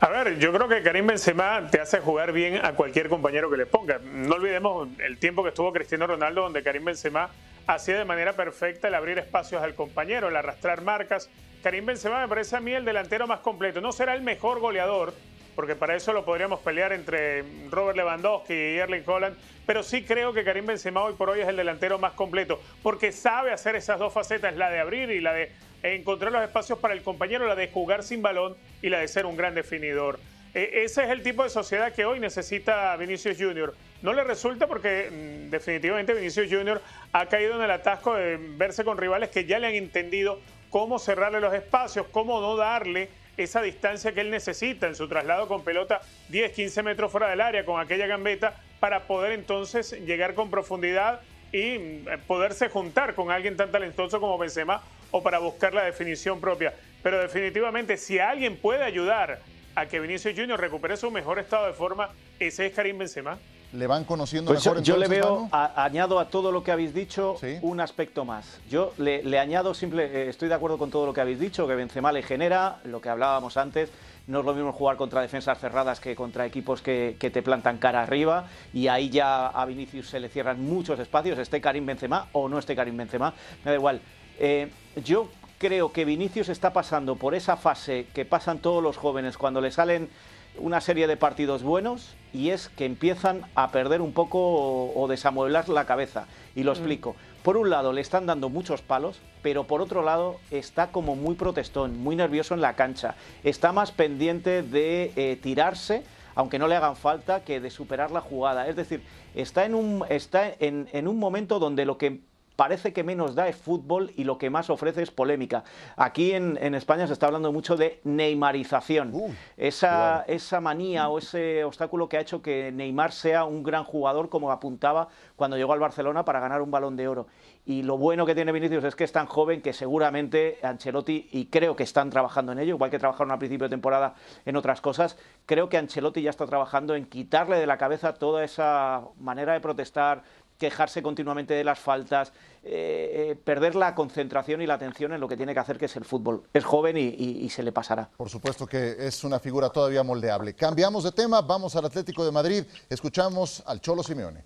A 0.03 0.09
ver, 0.09 0.37
yo 0.37 0.51
creo 0.51 0.67
que 0.67 0.83
Karim 0.83 1.07
Benzema 1.07 1.65
te 1.71 1.79
hace 1.79 2.01
jugar 2.01 2.33
bien 2.33 2.59
a 2.61 2.73
cualquier 2.73 3.07
compañero 3.07 3.49
que 3.49 3.55
le 3.55 3.65
ponga. 3.65 4.01
No 4.03 4.35
olvidemos 4.35 4.89
el 4.99 5.17
tiempo 5.17 5.43
que 5.43 5.49
estuvo 5.49 5.71
Cristiano 5.71 6.05
Ronaldo, 6.05 6.41
donde 6.41 6.61
Karim 6.61 6.83
Benzema 6.83 7.29
hacía 7.67 7.99
de 7.99 8.03
manera 8.03 8.33
perfecta 8.33 8.89
el 8.89 8.95
abrir 8.95 9.17
espacios 9.17 9.63
al 9.63 9.75
compañero, 9.75 10.27
el 10.27 10.35
arrastrar 10.35 10.81
marcas. 10.81 11.29
Karim 11.63 11.85
Benzema 11.85 12.19
me 12.19 12.27
parece 12.27 12.57
a 12.57 12.59
mí 12.59 12.73
el 12.73 12.83
delantero 12.83 13.27
más 13.27 13.39
completo. 13.39 13.79
No 13.79 13.93
será 13.93 14.13
el 14.13 14.21
mejor 14.23 14.59
goleador, 14.59 15.13
porque 15.55 15.77
para 15.77 15.95
eso 15.95 16.11
lo 16.11 16.25
podríamos 16.25 16.59
pelear 16.59 16.91
entre 16.91 17.45
Robert 17.69 17.95
Lewandowski 17.95 18.53
y 18.53 18.77
Erling 18.79 19.03
Holland, 19.07 19.37
pero 19.65 19.83
sí 19.83 20.03
creo 20.03 20.33
que 20.33 20.43
Karim 20.43 20.65
Benzema 20.65 21.01
hoy 21.01 21.13
por 21.13 21.29
hoy 21.29 21.39
es 21.39 21.47
el 21.47 21.55
delantero 21.55 21.97
más 21.97 22.11
completo, 22.11 22.59
porque 22.81 23.13
sabe 23.13 23.53
hacer 23.53 23.77
esas 23.77 23.99
dos 23.99 24.11
facetas, 24.11 24.53
la 24.57 24.69
de 24.69 24.81
abrir 24.81 25.11
y 25.11 25.21
la 25.21 25.31
de 25.31 25.49
encontrar 25.83 26.31
los 26.31 26.41
espacios 26.41 26.79
para 26.79 26.93
el 26.93 27.03
compañero, 27.03 27.45
la 27.45 27.55
de 27.55 27.67
jugar 27.67 28.03
sin 28.03 28.21
balón 28.21 28.55
y 28.81 28.89
la 28.89 28.99
de 28.99 29.07
ser 29.07 29.25
un 29.25 29.35
gran 29.35 29.53
definidor. 29.53 30.19
E, 30.53 30.83
ese 30.83 31.03
es 31.03 31.09
el 31.09 31.23
tipo 31.23 31.43
de 31.43 31.49
sociedad 31.49 31.91
que 31.93 32.05
hoy 32.05 32.19
necesita 32.19 32.95
Vinicius 32.95 33.37
Junior. 33.37 33.75
No 34.01 34.13
le 34.13 34.23
resulta 34.23 34.67
porque 34.67 35.09
mm, 35.11 35.49
definitivamente 35.49 36.13
Vinicius 36.13 36.49
Junior 36.49 36.81
ha 37.11 37.25
caído 37.25 37.55
en 37.55 37.61
el 37.61 37.71
atasco 37.71 38.15
de 38.15 38.37
verse 38.37 38.83
con 38.83 38.97
rivales 38.97 39.29
que 39.29 39.45
ya 39.45 39.59
le 39.59 39.67
han 39.67 39.75
entendido 39.75 40.39
cómo 40.69 40.99
cerrarle 40.99 41.39
los 41.39 41.53
espacios, 41.53 42.07
cómo 42.11 42.39
no 42.41 42.55
darle 42.55 43.09
esa 43.35 43.61
distancia 43.61 44.13
que 44.13 44.21
él 44.21 44.29
necesita 44.29 44.87
en 44.87 44.95
su 44.95 45.07
traslado 45.07 45.47
con 45.47 45.63
pelota 45.63 46.01
10, 46.29 46.51
15 46.51 46.83
metros 46.83 47.11
fuera 47.11 47.29
del 47.29 47.41
área 47.41 47.65
con 47.65 47.81
aquella 47.81 48.05
gambeta 48.05 48.55
para 48.79 49.01
poder 49.07 49.31
entonces 49.31 49.91
llegar 50.05 50.35
con 50.35 50.51
profundidad 50.51 51.21
y 51.51 51.79
mm, 51.79 52.05
poderse 52.27 52.69
juntar 52.69 53.15
con 53.15 53.31
alguien 53.31 53.57
tan 53.57 53.71
talentoso 53.71 54.19
como 54.19 54.37
Benzema 54.37 54.81
o 55.13 55.21
para 55.21 55.39
buscar 55.39 55.73
la 55.73 55.83
definición 55.83 56.41
propia. 56.41 56.73
Pero 57.01 57.19
definitivamente 57.19 57.97
si 57.97 58.19
alguien 58.19 58.57
puede 58.57 58.83
ayudar 58.83 59.39
a 59.75 59.85
que 59.85 59.99
Vinicius 59.99 60.35
Junior 60.35 60.59
recupere 60.59 60.97
su 60.97 61.09
mejor 61.11 61.39
estado 61.39 61.67
de 61.67 61.73
forma, 61.73 62.09
ese 62.39 62.65
es 62.65 62.73
Karim 62.73 62.97
Benzema. 62.97 63.37
¿Le 63.73 63.87
van 63.87 64.03
conociendo 64.03 64.51
pues 64.51 64.65
mejor? 64.65 64.83
Yo, 64.83 64.97
le 64.97 65.07
veo, 65.07 65.49
añado 65.51 66.19
a 66.19 66.29
todo 66.29 66.51
lo 66.51 66.63
que 66.63 66.71
habéis 66.71 66.93
dicho 66.93 67.37
un 67.61 67.79
aspecto 67.79 68.25
más. 68.25 68.59
Yo 68.69 68.93
le, 68.97 69.39
añado, 69.39 69.73
simple, 69.73 70.05
eh, 70.05 70.29
estoy 70.29 70.47
de 70.47 70.55
acuerdo 70.55 70.77
con 70.77 70.91
todo 70.91 71.05
lo 71.05 71.13
que 71.13 71.21
habéis 71.21 71.39
dicho, 71.39 71.67
que 71.67 71.75
Benzema 71.75 72.11
le 72.11 72.21
genera, 72.21 72.79
lo 72.83 73.01
que 73.01 73.09
hablábamos 73.09 73.57
antes, 73.57 73.89
no 74.27 74.39
es 74.39 74.45
lo 74.45 74.53
mismo 74.53 74.71
jugar 74.71 74.95
contra 74.95 75.21
defensas 75.21 75.59
cerradas 75.59 75.99
que 75.99 76.15
contra 76.15 76.45
equipos 76.45 76.81
que, 76.81 77.17
te 77.19 77.41
plantan 77.41 77.77
cara 77.77 78.01
arriba 78.01 78.47
y 78.73 78.87
ahí 78.87 79.09
ya 79.09 79.47
a 79.47 79.65
Vinicius 79.65 80.07
se 80.07 80.19
le 80.19 80.29
cierran 80.29 80.63
muchos 80.63 80.99
espacios, 80.99 81.37
esté 81.39 81.59
Karim 81.59 81.85
Benzema 81.85 82.29
o 82.31 82.47
no 82.47 82.59
esté 82.59 82.75
Karim 82.75 82.95
Benzema, 82.95 83.33
me 83.63 83.71
da 83.71 83.77
igual. 83.77 84.01
Eh, 84.45 84.67
yo 85.05 85.29
creo 85.57 85.93
que 85.93 86.03
Vinicius 86.03 86.49
está 86.49 86.73
pasando 86.73 87.15
por 87.15 87.33
esa 87.33 87.55
fase 87.55 88.07
que 88.13 88.25
pasan 88.25 88.59
todos 88.59 88.83
los 88.83 88.97
jóvenes 88.97 89.37
cuando 89.37 89.61
le 89.61 89.71
salen 89.71 90.09
una 90.57 90.81
serie 90.81 91.07
de 91.07 91.15
partidos 91.15 91.63
buenos 91.63 92.17
y 92.33 92.49
es 92.49 92.67
que 92.67 92.83
empiezan 92.83 93.43
a 93.55 93.71
perder 93.71 94.01
un 94.01 94.11
poco 94.11 94.91
o, 94.93 95.07
desamueblar 95.07 95.69
la 95.69 95.85
cabeza. 95.85 96.27
Y 96.57 96.63
lo 96.63 96.71
mm. 96.71 96.75
explico. 96.75 97.15
Por 97.41 97.55
un 97.55 97.69
lado 97.69 97.93
le 97.93 98.01
están 98.01 98.25
dando 98.25 98.49
muchos 98.49 98.81
palos, 98.81 99.21
pero 99.41 99.63
por 99.63 99.79
otro 99.79 100.03
lado 100.03 100.41
está 100.51 100.87
como 100.87 101.15
muy 101.15 101.35
protestón, 101.35 101.97
muy 101.97 102.17
nervioso 102.17 102.53
en 102.53 102.59
la 102.59 102.75
cancha. 102.75 103.15
Está 103.45 103.71
más 103.71 103.93
pendiente 103.93 104.61
de 104.61 105.13
eh, 105.15 105.39
tirarse, 105.41 106.03
aunque 106.35 106.59
no 106.59 106.67
le 106.67 106.75
hagan 106.75 106.97
falta, 106.97 107.45
que 107.45 107.61
de 107.61 107.69
superar 107.69 108.11
la 108.11 108.19
jugada. 108.19 108.67
Es 108.67 108.75
decir, 108.75 109.03
está 109.35 109.63
en 109.63 109.73
un, 109.73 110.03
está 110.09 110.51
en 110.59 111.07
un 111.07 111.17
momento 111.17 111.59
donde 111.59 111.85
lo 111.85 111.97
que 111.97 112.19
parece 112.55 112.93
que 112.93 113.03
menos 113.03 113.35
da 113.35 113.47
es 113.47 113.55
fútbol 113.55 114.11
y 114.15 114.23
lo 114.23 114.37
que 114.37 114.49
más 114.49 114.69
ofrece 114.69 115.01
es 115.01 115.11
polémica. 115.11 115.63
Aquí 115.95 116.33
en, 116.33 116.57
España 116.75 117.07
se 117.07 117.13
está 117.13 117.27
hablando 117.27 117.51
mucho 117.51 117.75
de 117.75 117.99
neymarización, 118.03 119.13
esa, 119.57 120.23
esa 120.27 120.59
manía 120.59 121.09
o 121.09 121.17
ese 121.17 121.63
obstáculo 121.63 122.09
que 122.09 122.17
ha 122.17 122.21
hecho 122.21 122.41
que 122.41 122.71
Neymar 122.71 123.11
sea 123.11 123.45
un 123.45 123.63
gran 123.63 123.83
jugador 123.83 124.29
como 124.29 124.51
apuntaba 124.51 125.07
cuando 125.35 125.57
llegó 125.57 125.73
al 125.73 125.79
Barcelona 125.79 126.25
para 126.25 126.39
ganar 126.39 126.61
un 126.61 126.71
balón 126.71 126.95
de 126.95 127.07
oro. 127.07 127.27
Y 127.65 127.83
lo 127.83 127.97
bueno 127.97 128.25
que 128.25 128.35
tiene 128.35 128.51
Vinicius 128.51 128.83
es 128.83 128.95
que 128.95 129.05
es 129.05 129.13
tan 129.13 129.25
joven 129.25 129.61
que 129.61 129.71
seguramente 129.71 130.59
Ancelotti, 130.63 131.29
y 131.31 131.45
creo 131.45 131.77
que 131.77 131.83
están 131.83 132.09
trabajando 132.09 132.51
en 132.51 132.59
ello, 132.59 132.75
igual 132.75 132.91
que 132.91 132.99
trabajaron 132.99 133.31
al 133.31 133.39
principio 133.39 133.67
de 133.67 133.69
temporada 133.69 134.15
en 134.45 134.57
otras 134.57 134.81
cosas, 134.81 135.17
creo 135.45 135.69
que 135.69 135.77
Ancelotti 135.77 136.21
ya 136.21 136.29
está 136.29 136.45
trabajando 136.45 136.93
en 136.93 137.05
quitarle 137.05 137.57
de 137.57 137.65
la 137.65 137.77
cabeza 137.77 138.15
toda 138.15 138.43
esa 138.43 139.03
manera 139.17 139.53
de 139.53 139.61
protestar, 139.61 140.23
quejarse 140.57 141.01
continuamente 141.01 141.53
de 141.53 141.63
las 141.63 141.79
faltas, 141.79 142.31
eh, 142.63 143.31
eh, 143.31 143.35
perder 143.35 143.75
la 143.75 143.93
concentración 143.93 144.61
y 144.61 144.67
la 144.67 144.75
atención 144.75 145.13
en 145.13 145.19
lo 145.19 145.27
que 145.27 145.37
tiene 145.37 145.53
que 145.53 145.59
hacer, 145.59 145.77
que 145.77 145.85
es 145.85 145.95
el 145.95 146.05
fútbol. 146.05 146.43
Es 146.53 146.63
joven 146.63 146.97
y, 146.97 147.49
se 147.49 147.63
le 147.63 147.71
pasará. 147.71 148.09
Por 148.15 148.29
supuesto 148.29 148.65
que 148.65 148.95
es 148.99 149.23
una 149.23 149.39
figura 149.39 149.69
todavía 149.69 150.03
moldeable. 150.03 150.53
Cambiamos 150.53 151.03
de 151.03 151.11
tema, 151.11 151.41
vamos 151.41 151.75
al 151.75 151.85
Atlético 151.85 152.25
de 152.25 152.31
Madrid, 152.31 152.63
escuchamos 152.89 153.63
al 153.65 153.81
Cholo 153.81 154.03
Simeone. 154.03 154.45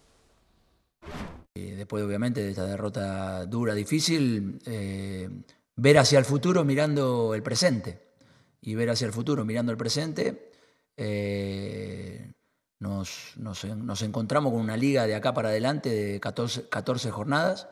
Eh, 1.56 1.76
después, 1.78 2.04
obviamente, 2.04 2.44
de 2.44 2.50
esta 2.50 2.66
derrota 2.66 3.46
dura, 3.46 3.74
difícil, 3.74 4.60
ver 5.76 5.98
hacia 5.98 6.20
el 6.20 6.26
futuro 6.26 6.64
mirando 6.64 7.34
el 7.34 7.44
presente. 7.44 8.08
Y 8.60 8.76
ver 8.76 8.90
hacia 8.90 9.06
el 9.06 9.14
futuro 9.14 9.46
mirando 9.46 9.72
el 9.72 9.78
presente 9.78 10.52
nos, 12.80 13.34
nos, 13.38 14.02
encontramos 14.02 14.52
con 14.52 14.62
una 14.62 14.78
liga 14.78 15.08
de 15.08 15.16
acá 15.16 15.34
para 15.34 15.50
adelante 15.50 15.90
de 15.90 16.20
14, 16.20 16.70
14 16.70 17.12
jornadas, 17.12 17.68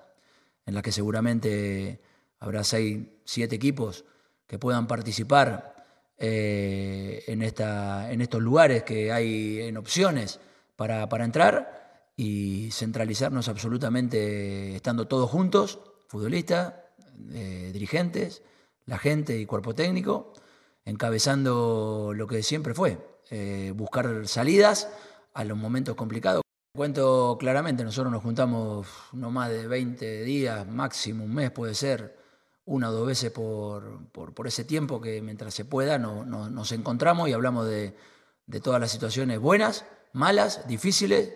en 0.65 0.73
la 0.73 0.81
que 0.81 0.91
seguramente 0.91 2.01
habrá 2.39 2.63
6, 2.63 3.05
7 3.23 3.55
equipos 3.55 4.05
que 4.47 4.57
puedan 4.57 4.87
participar 4.87 5.75
eh, 6.17 7.23
en, 7.27 7.41
esta, 7.41 8.11
en 8.11 8.21
estos 8.21 8.41
lugares 8.41 8.83
que 8.83 9.11
hay 9.11 9.61
en 9.61 9.77
opciones 9.77 10.39
para, 10.75 11.07
para 11.09 11.25
entrar 11.25 11.75
y 12.15 12.69
centralizarnos 12.71 13.47
absolutamente 13.49 14.75
estando 14.75 15.07
todos 15.07 15.29
juntos, 15.29 15.79
futbolistas, 16.07 16.73
eh, 17.31 17.69
dirigentes, 17.73 18.41
la 18.85 18.97
gente 18.97 19.37
y 19.37 19.45
cuerpo 19.45 19.75
técnico, 19.75 20.33
encabezando 20.85 22.13
lo 22.15 22.27
que 22.27 22.43
siempre 22.43 22.73
fue, 22.73 22.97
eh, 23.29 23.71
buscar 23.75 24.27
salidas 24.27 24.89
a 25.33 25.43
los 25.43 25.57
momentos 25.57 25.95
complicados. 25.95 26.41
Cuento 26.75 27.37
claramente, 27.39 27.83
nosotros 27.83 28.11
nos 28.11 28.21
juntamos 28.21 28.87
no 29.13 29.31
más 29.31 29.49
de 29.49 29.67
20 29.67 30.23
días, 30.23 30.67
máximo 30.67 31.23
un 31.23 31.33
mes 31.33 31.51
puede 31.51 31.73
ser, 31.73 32.17
una 32.65 32.89
o 32.89 32.91
dos 32.91 33.07
veces 33.07 33.31
por, 33.31 34.07
por, 34.11 34.47
ese 34.47 34.65
tiempo 34.65 34.99
que 34.99 35.21
mientras 35.21 35.53
se 35.53 35.65
pueda 35.65 35.97
nos 35.97 36.71
encontramos 36.71 37.29
y 37.29 37.33
hablamos 37.33 37.67
de, 37.67 37.95
de, 38.47 38.59
todas 38.59 38.81
las 38.81 38.91
situaciones 38.91 39.39
buenas, 39.39 39.85
malas, 40.13 40.67
difíciles 40.67 41.33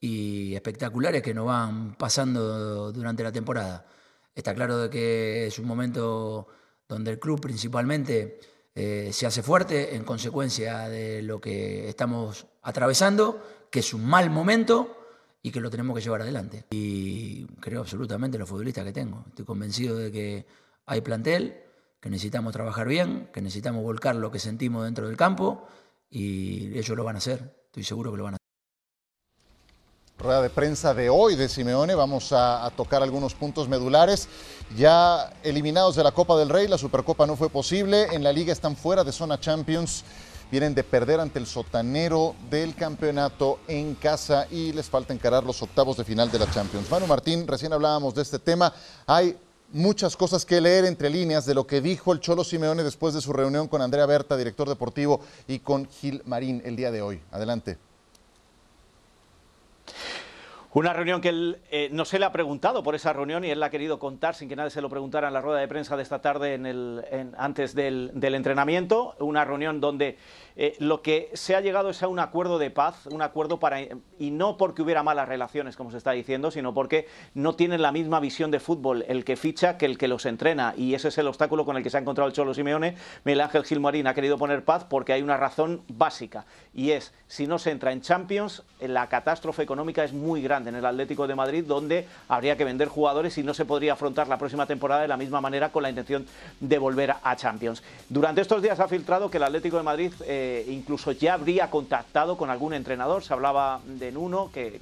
y 0.00 0.54
espectaculares 0.54 1.22
que 1.22 1.32
nos 1.32 1.46
van 1.46 1.94
pasando 1.94 2.92
durante 2.92 3.22
la 3.22 3.32
temporada. 3.32 3.86
Está 4.34 4.54
claro 4.54 4.76
de 4.78 4.90
que 4.90 5.46
es 5.46 5.58
un 5.58 5.66
momento 5.66 6.48
donde 6.88 7.12
el 7.12 7.18
club 7.18 7.40
principalmente 7.40 8.40
eh, 8.74 9.10
se 9.12 9.26
hace 9.26 9.42
fuerte 9.42 9.94
en 9.94 10.04
consecuencia 10.04 10.88
de 10.88 11.22
lo 11.22 11.40
que 11.40 11.88
estamos 11.88 12.46
atravesando, 12.62 13.42
que 13.70 13.80
es 13.80 13.92
un 13.92 14.06
mal 14.06 14.30
momento 14.30 14.98
y 15.42 15.50
que 15.50 15.60
lo 15.60 15.70
tenemos 15.70 15.96
que 15.96 16.02
llevar 16.02 16.22
adelante. 16.22 16.64
Y 16.70 17.46
creo 17.60 17.80
absolutamente 17.80 18.38
los 18.38 18.48
futbolistas 18.48 18.84
que 18.84 18.92
tengo. 18.92 19.24
Estoy 19.28 19.44
convencido 19.44 19.96
de 19.96 20.10
que 20.10 20.46
hay 20.86 21.00
plantel, 21.00 21.62
que 22.00 22.10
necesitamos 22.10 22.52
trabajar 22.52 22.88
bien, 22.88 23.28
que 23.32 23.42
necesitamos 23.42 23.82
volcar 23.82 24.16
lo 24.16 24.30
que 24.30 24.38
sentimos 24.38 24.84
dentro 24.84 25.06
del 25.06 25.16
campo 25.16 25.66
y 26.10 26.76
ellos 26.78 26.96
lo 26.96 27.04
van 27.04 27.16
a 27.16 27.18
hacer. 27.18 27.54
Estoy 27.66 27.84
seguro 27.84 28.10
que 28.10 28.18
lo 28.18 28.24
van 28.24 28.34
a 28.34 28.36
hacer 28.36 28.41
rueda 30.22 30.40
de 30.40 30.50
prensa 30.50 30.94
de 30.94 31.10
hoy 31.10 31.34
de 31.34 31.48
Simeone. 31.48 31.94
Vamos 31.94 32.32
a, 32.32 32.70
tocar 32.76 33.02
algunos 33.02 33.34
puntos 33.34 33.68
medulares. 33.68 34.28
Ya 34.76 35.32
eliminados 35.42 35.96
de 35.96 36.04
la 36.04 36.12
Copa 36.12 36.36
del 36.38 36.48
Rey, 36.48 36.68
la 36.68 36.78
Supercopa 36.78 37.26
no 37.26 37.36
fue 37.36 37.50
posible. 37.50 38.06
En 38.12 38.22
la 38.22 38.32
liga 38.32 38.52
están 38.52 38.76
fuera 38.76 39.04
de 39.04 39.12
zona 39.12 39.38
Champions. 39.40 40.04
Vienen 40.50 40.74
de 40.74 40.84
perder 40.84 41.18
ante 41.18 41.38
el 41.38 41.46
sotanero 41.46 42.34
del 42.50 42.74
campeonato 42.74 43.58
en 43.66 43.94
casa 43.94 44.46
y 44.50 44.72
les 44.72 44.88
falta 44.88 45.12
encarar 45.12 45.44
los 45.44 45.60
octavos 45.62 45.96
de 45.96 46.04
final 46.04 46.30
de 46.30 46.38
la 46.38 46.50
Champions. 46.50 46.90
Manu 46.90 47.06
Martín, 47.06 47.46
recién 47.46 47.72
hablábamos 47.72 48.14
de 48.14 48.22
este 48.22 48.38
tema. 48.38 48.72
Hay 49.06 49.36
muchas 49.72 50.16
cosas 50.16 50.44
que 50.44 50.60
leer 50.60 50.84
entre 50.84 51.10
líneas 51.10 51.46
de 51.46 51.54
lo 51.54 51.66
que 51.66 51.80
dijo 51.80 52.12
el 52.12 52.20
Cholo 52.20 52.44
Simeone 52.44 52.82
después 52.82 53.14
de 53.14 53.22
su 53.22 53.32
reunión 53.32 53.66
con 53.66 53.80
Andrea 53.80 54.06
Berta, 54.06 54.36
director 54.36 54.68
deportivo, 54.68 55.20
y 55.48 55.60
con 55.60 55.88
Gil 55.88 56.22
Marín 56.26 56.60
el 56.64 56.76
día 56.76 56.90
de 56.90 57.00
hoy. 57.00 57.20
Adelante. 57.32 57.78
Una 60.74 60.94
reunión 60.94 61.20
que 61.20 61.28
él 61.28 61.58
eh, 61.70 61.90
no 61.92 62.06
se 62.06 62.18
le 62.18 62.24
ha 62.24 62.32
preguntado 62.32 62.82
por 62.82 62.94
esa 62.94 63.12
reunión 63.12 63.44
y 63.44 63.50
él 63.50 63.60
la 63.60 63.66
ha 63.66 63.70
querido 63.70 63.98
contar 63.98 64.34
sin 64.34 64.48
que 64.48 64.56
nadie 64.56 64.70
se 64.70 64.80
lo 64.80 64.88
preguntara 64.88 65.28
en 65.28 65.34
la 65.34 65.42
rueda 65.42 65.60
de 65.60 65.68
prensa 65.68 65.98
de 65.98 66.02
esta 66.02 66.22
tarde 66.22 66.54
en 66.54 66.64
el, 66.64 67.04
antes 67.36 67.74
del, 67.74 68.10
del, 68.14 68.34
entrenamiento. 68.34 69.14
Una 69.18 69.44
reunión 69.44 69.82
donde 69.82 70.16
eh, 70.56 70.74
lo 70.78 71.02
que 71.02 71.28
se 71.34 71.54
ha 71.54 71.60
llegado 71.60 71.90
es 71.90 72.02
a 72.02 72.08
un 72.08 72.18
acuerdo 72.18 72.58
de 72.58 72.70
paz, 72.70 73.06
un 73.08 73.20
acuerdo 73.20 73.60
para, 73.60 73.82
y 73.82 74.30
no 74.30 74.56
porque 74.56 74.80
hubiera 74.80 75.02
malas 75.02 75.28
relaciones, 75.28 75.76
como 75.76 75.90
se 75.90 75.98
está 75.98 76.12
diciendo, 76.12 76.50
sino 76.50 76.72
porque 76.72 77.06
no 77.34 77.54
tienen 77.54 77.82
la 77.82 77.92
misma 77.92 78.18
visión 78.18 78.50
de 78.50 78.58
fútbol 78.58 79.04
el 79.08 79.26
que 79.26 79.36
ficha 79.36 79.76
que 79.76 79.84
el 79.84 79.98
que 79.98 80.08
los 80.08 80.24
entrena, 80.24 80.72
y 80.74 80.94
ese 80.94 81.08
es 81.08 81.18
el 81.18 81.26
obstáculo 81.26 81.66
con 81.66 81.76
el 81.76 81.82
que 81.82 81.90
se 81.90 81.98
ha 81.98 82.00
encontrado 82.00 82.28
el 82.28 82.34
Cholo 82.34 82.54
Simeone. 82.54 82.96
Miguel 83.24 83.42
Ángel 83.42 83.64
Gilmarín 83.64 84.06
ha 84.06 84.14
querido 84.14 84.38
poner 84.38 84.64
paz 84.64 84.84
porque 84.84 85.12
hay 85.12 85.20
una 85.20 85.36
razón 85.36 85.82
básica, 85.88 86.46
y 86.72 86.92
es, 86.92 87.12
si 87.26 87.46
no 87.46 87.58
se 87.58 87.72
entra 87.72 87.92
en 87.92 88.00
Champions, 88.00 88.62
la 88.80 89.10
catástrofe 89.10 89.62
económica 89.62 90.02
es 90.02 90.14
muy 90.14 90.40
grande 90.40 90.61
en 90.68 90.76
el 90.76 90.86
Atlético 90.86 91.26
de 91.26 91.34
Madrid, 91.34 91.64
donde 91.66 92.06
habría 92.28 92.56
que 92.56 92.64
vender 92.64 92.88
jugadores 92.88 93.38
y 93.38 93.42
no 93.42 93.54
se 93.54 93.64
podría 93.64 93.94
afrontar 93.94 94.28
la 94.28 94.38
próxima 94.38 94.66
temporada 94.66 95.02
de 95.02 95.08
la 95.08 95.16
misma 95.16 95.40
manera 95.40 95.70
con 95.70 95.82
la 95.82 95.90
intención 95.90 96.26
de 96.60 96.78
volver 96.78 97.14
a 97.22 97.36
Champions. 97.36 97.82
Durante 98.08 98.40
estos 98.40 98.62
días 98.62 98.80
ha 98.80 98.88
filtrado 98.88 99.30
que 99.30 99.38
el 99.38 99.44
Atlético 99.44 99.76
de 99.76 99.82
Madrid... 99.82 100.12
Eh, 100.26 100.66
incluso 100.68 101.12
ya 101.12 101.34
habría 101.34 101.70
contactado 101.70 102.36
con 102.36 102.50
algún 102.50 102.74
entrenador, 102.74 103.22
se 103.22 103.32
hablaba 103.32 103.80
de 103.84 104.12
Nuno, 104.12 104.50
que, 104.52 104.80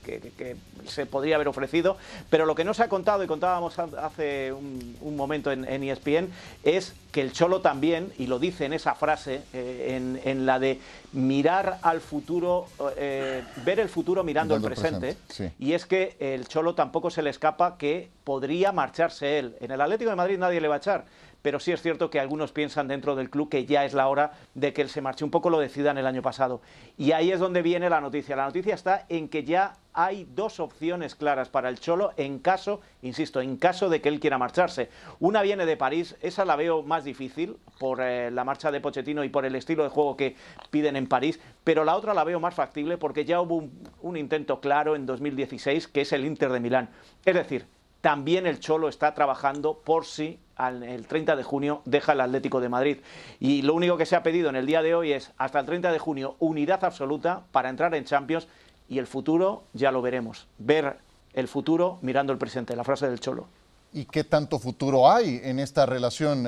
se 0.87 1.07
podría 1.07 1.35
haber 1.37 1.49
ofrecido, 1.49 1.97
pero 2.31 2.47
lo 2.47 2.55
que 2.55 2.65
no 2.65 2.73
se 2.73 2.83
ha 2.83 2.89
contado, 2.89 3.23
y 3.23 3.27
contábamos 3.27 3.79
hace 3.79 4.53
un, 4.53 5.17
momento 5.17 5.53
en, 5.53 5.65
ESPN, 5.65 6.31
es 6.63 6.95
que 7.13 7.21
el 7.21 7.33
Cholo 7.33 7.61
también, 7.61 8.13
y 8.19 8.27
lo 8.27 8.39
dice 8.39 8.65
en 8.65 8.73
esa 8.73 8.95
frase, 8.95 9.43
eh, 9.53 10.21
en, 10.25 10.47
la 10.47 10.59
de 10.59 10.81
mirar 11.13 11.79
al 11.83 12.01
futuro, 12.01 12.67
eh, 12.97 13.43
ver 13.65 13.81
el 13.81 13.89
futuro 13.89 14.23
mirando, 14.23 14.55
el 14.55 14.63
presente, 14.63 15.17
y 15.59 15.73
es 15.73 15.87
que 15.87 16.17
el 16.21 16.47
Cholo 16.47 16.75
tampoco 16.75 17.11
se 17.11 17.23
le 17.23 17.31
escapa 17.31 17.77
que 17.77 18.11
podría 18.25 18.73
marcharse 18.73 19.39
él. 19.39 19.57
En 19.61 19.71
el 19.71 19.81
Atlético 19.81 20.11
de 20.11 20.17
Madrid 20.17 20.39
nadie 20.39 20.61
le 20.61 20.69
va 20.69 20.77
a 20.77 20.79
echar 20.79 21.05
pero 21.43 21.61
sí 21.61 21.73
es 21.73 21.83
cierto 21.83 22.11
que 22.11 22.21
algunos 22.21 22.53
piensan 22.53 22.89
dentro 22.89 23.17
del 23.17 23.31
club 23.31 23.49
que 23.49 23.67
ya 23.67 23.85
es 23.85 23.95
la 23.95 24.09
hora 24.09 24.33
de 24.55 24.73
que 24.73 24.83
él 24.83 24.89
se 24.89 25.01
marche. 25.01 25.25
Un 25.25 25.31
poco 25.31 25.51
lo 25.51 25.59
decidan 25.59 25.99
el 25.99 26.07
año 26.07 26.23
pasado. 26.23 26.61
Y 26.97 27.13
ahí 27.13 27.31
es 27.31 27.41
donde 27.41 27.63
viene 27.63 27.91
la 27.91 28.01
noticia. 28.01 28.37
La 28.37 28.47
noticia 28.47 28.75
está 28.75 29.07
en 29.09 29.29
que 29.29 29.45
ya 29.45 29.75
hay 29.93 30.27
dos 30.35 30.61
opciones 30.61 31.15
claras 31.15 31.49
para 31.49 31.69
el 31.69 31.81
Cholo 31.81 32.13
en 32.17 32.39
caso, 32.39 32.81
insisto, 33.03 33.41
en 33.41 33.57
caso 33.57 33.89
de 33.89 34.01
que 34.01 34.09
él 34.09 34.21
quiera 34.21 34.39
marcharse. 34.39 34.89
Una 35.19 35.43
viene 35.43 35.67
de 35.67 35.77
París, 35.77 36.17
esa 36.23 36.45
la 36.45 36.57
veo 36.57 36.83
más 36.83 37.05
difícil 37.05 37.57
por 37.79 38.01
eh, 38.01 38.31
la 38.31 38.45
marcha 38.45 38.71
de 38.71 38.81
Pochettino 38.81 39.25
y 39.25 39.29
por 39.29 39.45
el 39.45 39.57
estilo 39.57 39.83
de 39.83 39.89
juego 39.89 40.17
que 40.17 40.37
piden 40.71 40.97
en 40.97 41.07
París, 41.07 41.41
pero 41.65 41.85
la 41.85 41.97
otra 41.97 42.15
la 42.15 42.25
veo 42.25 42.41
más 42.41 42.55
factible 42.55 42.99
porque 42.99 43.25
ya 43.25 43.41
hubo 43.41 43.57
un, 43.57 43.89
un 44.03 44.17
intento 44.17 44.61
claro 44.61 44.95
en 44.95 45.07
2016 45.07 45.89
que 45.89 46.03
es 46.03 46.13
el 46.13 46.25
Inter 46.25 46.51
de 46.51 46.61
Milán. 46.61 46.91
Es 47.25 47.35
decir, 47.35 47.67
también 48.01 48.47
el 48.47 48.61
Cholo 48.61 48.89
está 48.89 49.15
trabajando 49.15 49.81
por 49.85 50.07
si 50.07 50.39
el 50.59 51.07
30 51.07 51.37
de 51.37 51.43
junio 51.43 51.83
deja 51.85 52.13
el 52.13 52.21
Atlético 52.21 52.61
de 52.61 52.69
Madrid. 52.69 52.99
Y 53.39 53.63
lo 53.63 53.75
único 53.75 53.97
que 53.97 54.07
se 54.07 54.17
ha 54.17 54.23
pedido 54.23 54.51
en 54.51 54.57
el 54.57 54.67
día 54.67 54.83
de 54.83 54.95
hoy 54.95 55.13
es 55.13 55.31
hasta 55.39 55.61
el 55.61 55.67
30 55.67 55.93
de 55.93 55.99
junio 55.99 56.37
unidad 56.39 56.85
absoluta 56.85 57.43
para 57.53 57.71
entrar 57.71 57.95
en 57.95 58.05
Champions 58.05 58.47
y 58.89 58.99
el 58.99 59.07
futuro 59.07 59.65
ya 59.73 59.91
lo 59.91 60.03
veremos. 60.03 60.47
Ver 60.59 60.99
el 61.33 61.49
futuro 61.49 61.99
mirando 62.03 62.33
el 62.33 62.39
presente, 62.39 62.77
la 62.77 62.85
frase 62.85 63.09
del 63.09 63.21
Cholo. 63.21 63.47
¿Y 63.93 64.05
qué 64.05 64.25
tanto 64.25 64.59
futuro 64.59 65.11
hay 65.11 65.41
en 65.43 65.59
esta 65.59 65.85
relación, 65.85 66.47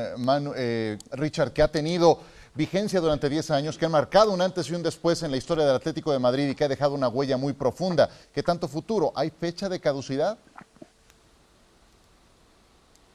eh, 0.56 0.98
Richard, 1.12 1.52
que 1.52 1.62
ha 1.62 1.68
tenido 1.68 2.20
vigencia 2.54 3.00
durante 3.00 3.28
10 3.28 3.50
años, 3.50 3.78
que 3.78 3.86
ha 3.86 3.88
marcado 3.88 4.32
un 4.32 4.40
antes 4.40 4.68
y 4.70 4.74
un 4.74 4.82
después 4.82 5.22
en 5.22 5.30
la 5.30 5.36
historia 5.36 5.64
del 5.64 5.74
Atlético 5.74 6.12
de 6.12 6.18
Madrid 6.18 6.50
y 6.50 6.54
que 6.54 6.64
ha 6.64 6.68
dejado 6.68 6.94
una 6.94 7.08
huella 7.08 7.36
muy 7.36 7.52
profunda? 7.52 8.08
¿Qué 8.32 8.42
tanto 8.42 8.68
futuro? 8.68 9.12
¿Hay 9.16 9.30
fecha 9.30 9.68
de 9.68 9.80
caducidad? 9.80 10.38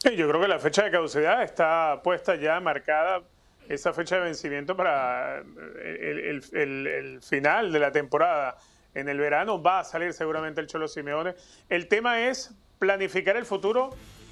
Yo 0.03 0.27
creo 0.29 0.39
que 0.39 0.47
la 0.47 0.60
fecha 0.60 0.83
de 0.83 0.91
caducidad 0.91 1.41
está 1.43 2.01
puesta 2.03 2.36
ya 2.36 2.60
marcada, 2.60 3.23
esa 3.67 3.93
fecha 3.93 4.15
de 4.15 4.21
vencimiento 4.21 4.77
para 4.77 5.39
el, 5.83 7.19
final 7.21 7.71
de 7.71 7.79
la 7.79 7.91
temporada. 7.91 8.57
En 8.93 9.10
el 9.10 9.19
verano 9.19 9.62
va 9.62 9.79
a 9.79 9.83
salir 9.83 10.13
seguramente 10.13 10.62
el 10.62 10.67
Cholo 10.67 10.88
Simeone. 10.88 11.36
El 11.69 11.88
tema 11.88 12.21
es 12.27 12.51
planificar 12.79 13.38
el 13.38 13.45
futuro 13.45 13.91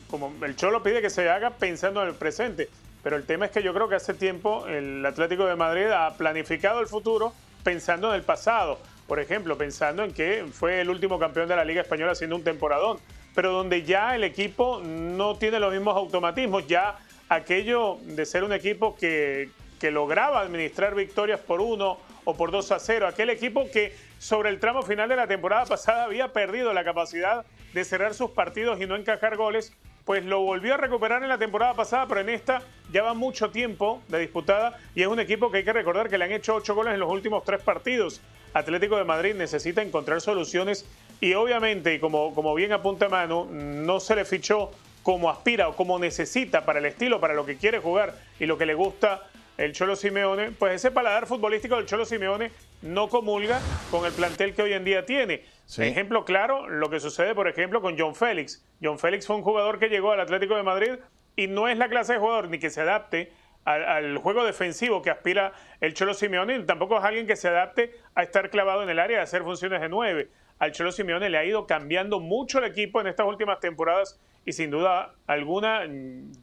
como 0.10 0.34
el 0.46 0.56
Cholo 0.56 0.84
pide 0.84 1.02
que 1.02 1.10
se 1.10 1.30
haga 1.30 1.52
pensando 1.52 2.02
en 2.02 2.10
el 2.10 2.16
presente. 2.16 2.70
Pero 3.04 3.18
el 3.18 3.26
tema 3.26 3.46
es 3.46 3.52
que 3.52 3.62
yo 3.62 3.74
creo 3.74 3.90
que 3.90 3.96
hace 3.96 4.14
tiempo 4.14 4.66
el 4.68 5.06
Atlético 5.06 5.46
de 5.46 5.56
Madrid 5.56 5.86
ha 5.88 6.16
planificado 6.16 6.80
el 6.80 6.88
futuro 6.88 7.34
pensando 7.64 8.10
en 8.10 8.16
el 8.16 8.24
pasado. 8.24 8.80
Por 9.08 9.20
ejemplo, 9.20 9.58
pensando 9.58 10.04
en 10.04 10.14
que 10.14 10.46
fue 10.52 10.82
el 10.82 10.90
último 10.90 11.20
campeón 11.20 11.48
de 11.48 11.56
la 11.56 11.66
Liga 11.66 11.82
Española 11.82 12.14
haciendo 12.14 12.36
un 12.36 12.44
temporadón. 12.44 12.98
Pero 13.36 13.52
donde 13.52 13.84
ya 13.84 14.16
el 14.16 14.24
equipo 14.24 14.82
no 14.84 15.36
tiene 15.36 15.60
los 15.60 15.72
mismos 15.72 15.96
automatismos, 15.96 16.66
ya 16.68 16.98
aquello 17.30 17.98
de 18.02 18.26
ser 18.26 18.44
un 18.44 18.54
equipo 18.54 18.96
que, 18.96 19.50
que 19.80 19.92
lograba 19.92 20.40
administrar 20.40 20.96
victorias 20.96 21.40
por 21.40 21.62
uno 21.62 21.98
o 22.24 22.36
por 22.36 22.52
dos 22.52 22.72
a 22.72 22.80
cero, 22.80 23.08
aquel 23.08 23.30
equipo 23.30 23.70
que 23.72 23.96
sobre 24.18 24.50
el 24.50 24.60
tramo 24.60 24.82
final 24.82 25.10
de 25.10 25.16
la 25.16 25.28
temporada 25.28 25.66
pasada 25.66 26.06
había 26.06 26.34
perdido 26.34 26.74
la 26.74 26.84
capacidad 26.84 27.46
de 27.74 27.84
cerrar 27.84 28.14
sus 28.14 28.32
partidos 28.32 28.82
y 28.82 28.88
no 28.88 28.96
encajar 28.96 29.36
goles, 29.36 29.74
pues 30.06 30.24
lo 30.24 30.42
volvió 30.42 30.76
a 30.76 30.78
recuperar 30.78 31.24
en 31.24 31.30
la 31.30 31.38
temporada 31.38 31.74
pasada, 31.74 32.08
pero 32.08 32.22
en 32.22 32.30
esta 32.30 32.62
ya 32.92 33.04
va 33.04 33.14
mucho 33.14 33.50
tiempo 33.50 34.02
de 34.08 34.20
disputada 34.20 34.80
y 34.96 35.02
es 35.02 35.08
un 35.08 35.20
equipo 35.20 35.52
que 35.52 35.58
hay 35.58 35.64
que 35.64 35.74
recordar 35.74 36.10
que 36.10 36.18
le 36.18 36.26
han 36.26 36.32
hecho 36.32 36.56
ocho 36.56 36.74
goles 36.74 36.94
en 36.94 37.00
los 37.00 37.12
últimos 37.12 37.44
tres 37.44 37.62
partidos. 37.62 38.22
Atlético 38.54 38.98
de 38.98 39.04
Madrid 39.04 39.36
necesita 39.36 39.82
encontrar 39.82 40.22
soluciones 40.22 40.86
y 41.22 41.34
obviamente, 41.34 42.00
como, 42.00 42.34
como 42.34 42.54
bien 42.54 42.72
apunta 42.74 43.10
Manu, 43.10 43.48
no 43.52 44.00
se 44.00 44.16
le 44.16 44.26
fichó 44.26 44.72
como 45.04 45.30
aspira 45.30 45.68
o 45.68 45.76
como 45.76 46.00
necesita 46.00 46.66
para 46.66 46.80
el 46.80 46.86
estilo, 46.86 47.20
para 47.20 47.34
lo 47.34 47.46
que 47.46 47.58
quiere 47.58 47.80
jugar 47.80 48.16
y 48.40 48.46
lo 48.46 48.58
que 48.58 48.66
le 48.66 48.74
gusta 48.74 49.24
el 49.58 49.72
Cholo 49.74 49.96
Simeone, 49.96 50.52
pues 50.52 50.74
ese 50.74 50.92
paladar 50.92 51.28
futbolístico 51.28 51.78
del 51.78 51.86
Cholo 51.86 52.06
Simeone 52.06 52.52
no 52.82 53.08
comulga 53.08 53.62
con 53.90 54.06
el 54.06 54.12
plantel 54.12 54.54
que 54.54 54.64
hoy 54.64 54.74
en 54.74 54.84
día 54.84 55.06
tiene. 55.06 55.44
Ejemplo 55.78 56.26
claro, 56.26 56.68
lo 56.68 56.90
que 56.90 57.00
sucede, 57.00 57.34
por 57.34 57.48
ejemplo, 57.48 57.82
con 57.82 57.98
John 57.98 58.16
Félix. 58.16 58.64
John 58.82 59.00
Félix 59.00 59.26
fue 59.26 59.36
un 59.36 59.44
jugador 59.44 59.80
que 59.80 59.90
llegó 59.90 60.12
al 60.12 60.20
Atlético 60.20 60.56
de 60.56 60.64
Madrid 60.64 60.94
y 61.36 61.48
no 61.48 61.68
es 61.68 61.78
la 61.78 61.90
clase 61.90 62.14
de 62.14 62.20
jugador 62.20 62.50
ni 62.50 62.60
que 62.60 62.70
se 62.70 62.82
adapte 62.82 63.32
al, 63.64 64.18
juego 64.18 64.46
defensivo 64.46 65.02
que 65.02 65.10
aspira 65.10 65.54
el 65.82 65.94
Cholo 65.94 66.14
Simeone, 66.14 66.60
tampoco 66.62 66.98
es 66.98 67.04
alguien 67.04 67.26
que 67.26 67.36
se 67.36 67.48
adapte 67.48 67.96
a 68.14 68.24
estar 68.24 68.50
clavado 68.50 68.84
en 68.84 68.90
el 68.90 69.00
área, 69.00 69.22
a 69.22 69.24
hacer 69.24 69.42
funciones 69.42 69.82
de 69.82 69.90
nueve. 69.90 70.30
Al 70.60 70.72
Cholo 70.72 70.92
Simeone 70.92 71.30
le 71.30 71.38
ha 71.38 71.46
ido 71.46 71.68
cambiando 71.68 72.20
mucho 72.20 72.60
el 72.60 72.66
equipo 72.66 73.02
en 73.02 73.08
estas 73.08 73.28
últimas 73.28 73.60
temporadas 73.60 74.18
y 74.46 74.54
sin 74.54 74.72
duda 74.72 75.14
alguna 75.28 75.82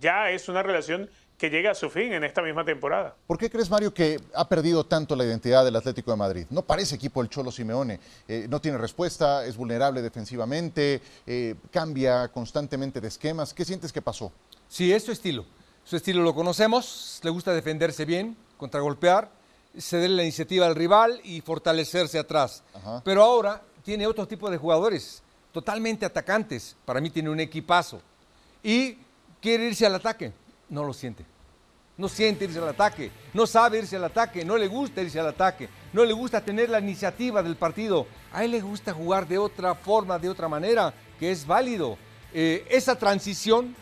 ya 0.01 0.31
es 0.31 0.48
una 0.48 0.62
relación 0.62 1.09
que 1.38 1.51
llega 1.51 1.72
a 1.72 1.75
su 1.75 1.90
fin 1.90 2.12
en 2.12 2.22
esta 2.22 2.40
misma 2.40 2.64
temporada. 2.64 3.16
¿Por 3.27 3.37
qué 3.37 3.51
crees, 3.51 3.68
Mario, 3.68 3.92
que 3.92 4.20
ha 4.35 4.48
perdido 4.48 4.85
tanto 4.85 5.16
la 5.16 5.25
identidad 5.25 5.64
del 5.64 5.75
Atlético 5.75 6.11
de 6.12 6.16
Madrid? 6.16 6.46
No 6.51 6.62
parece 6.62 6.94
equipo 6.94 7.20
el 7.20 7.29
Cholo 7.29 7.51
Simeone. 7.51 7.98
Eh, 8.29 8.46
no 8.48 8.61
tiene 8.61 8.79
respuesta, 8.79 9.44
es 9.44 9.57
vulnerable 9.57 10.03
defensivamente, 10.03 11.01
eh, 11.27 11.57
cambia 11.72 12.29
constantemente 12.29 13.01
de 13.01 13.09
esquemas. 13.09 13.55
¿Qué 13.55 13.64
sientes 13.64 13.92
que 13.92 14.03
pasó? 14.03 14.31
Sí, 14.68 14.92
es 14.92 15.03
su 15.05 15.11
estilo. 15.11 15.44
Su 15.85 15.96
estilo 15.96 16.22
lo 16.22 16.33
conocemos, 16.33 17.18
le 17.25 17.31
gusta 17.31 17.53
defenderse 17.53 18.05
bien, 18.05 18.37
contragolpear, 18.57 19.29
ceder 19.77 20.11
la 20.11 20.22
iniciativa 20.22 20.66
al 20.66 20.77
rival 20.77 21.20
y 21.25 21.40
fortalecerse 21.40 22.20
atrás. 22.20 22.62
Pero 23.05 23.22
ahora 23.25 23.62
tiene 23.84 24.06
otro 24.06 24.26
tipo 24.26 24.50
de 24.50 24.58
jugadores, 24.58 25.22
totalmente 25.52 26.06
atacantes. 26.06 26.76
Para 26.84 27.00
mí 27.00 27.10
tiene 27.10 27.30
un 27.30 27.40
equipazo. 27.40 28.00
Y 28.62 28.98
quiere 29.40 29.66
irse 29.66 29.86
al 29.86 29.94
ataque. 29.94 30.32
No 30.68 30.84
lo 30.84 30.92
siente 30.92 31.24
no 31.96 32.08
siente 32.08 32.46
irse 32.46 32.58
al 32.58 32.68
ataque, 32.68 33.10
no 33.34 33.46
sabe 33.46 33.78
irse 33.78 33.96
al 33.96 34.04
ataque, 34.04 34.44
no 34.44 34.56
le 34.56 34.66
gusta 34.66 35.02
irse 35.02 35.20
al 35.20 35.28
ataque, 35.28 35.68
no 35.92 36.04
le 36.04 36.12
gusta 36.12 36.40
tener 36.40 36.70
la 36.70 36.80
iniciativa 36.80 37.42
del 37.42 37.56
partido. 37.56 38.06
A 38.32 38.44
él 38.44 38.52
le 38.52 38.60
gusta 38.60 38.92
jugar 38.92 39.28
de 39.28 39.38
otra 39.38 39.74
forma, 39.74 40.18
de 40.18 40.28
otra 40.28 40.48
manera, 40.48 40.92
que 41.18 41.30
es 41.30 41.46
válido. 41.46 41.98
Eh, 42.32 42.66
esa 42.70 42.98
transición 42.98 43.76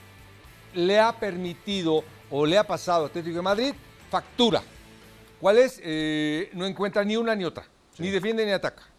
le 0.75 0.99
ha 0.99 1.19
permitido 1.19 2.05
o 2.31 2.45
le 2.45 2.59
ha 2.59 2.67
pasado 2.67 3.05
a 3.05 3.07
Atlético 3.07 3.37
de 3.37 3.43
Madrid 3.43 3.75
factura. 4.11 4.63
¿Cuál 5.41 5.59
es? 5.59 5.81
Eh, 5.83 6.51
no 6.53 6.67
encuentra 6.67 7.05
ni 7.05 7.17
una 7.17 7.35
ni 7.35 7.45
otra, 7.45 7.65
ni 7.99 8.11
defiende 8.11 8.45
ni 8.45 8.53
ataca 8.53 8.90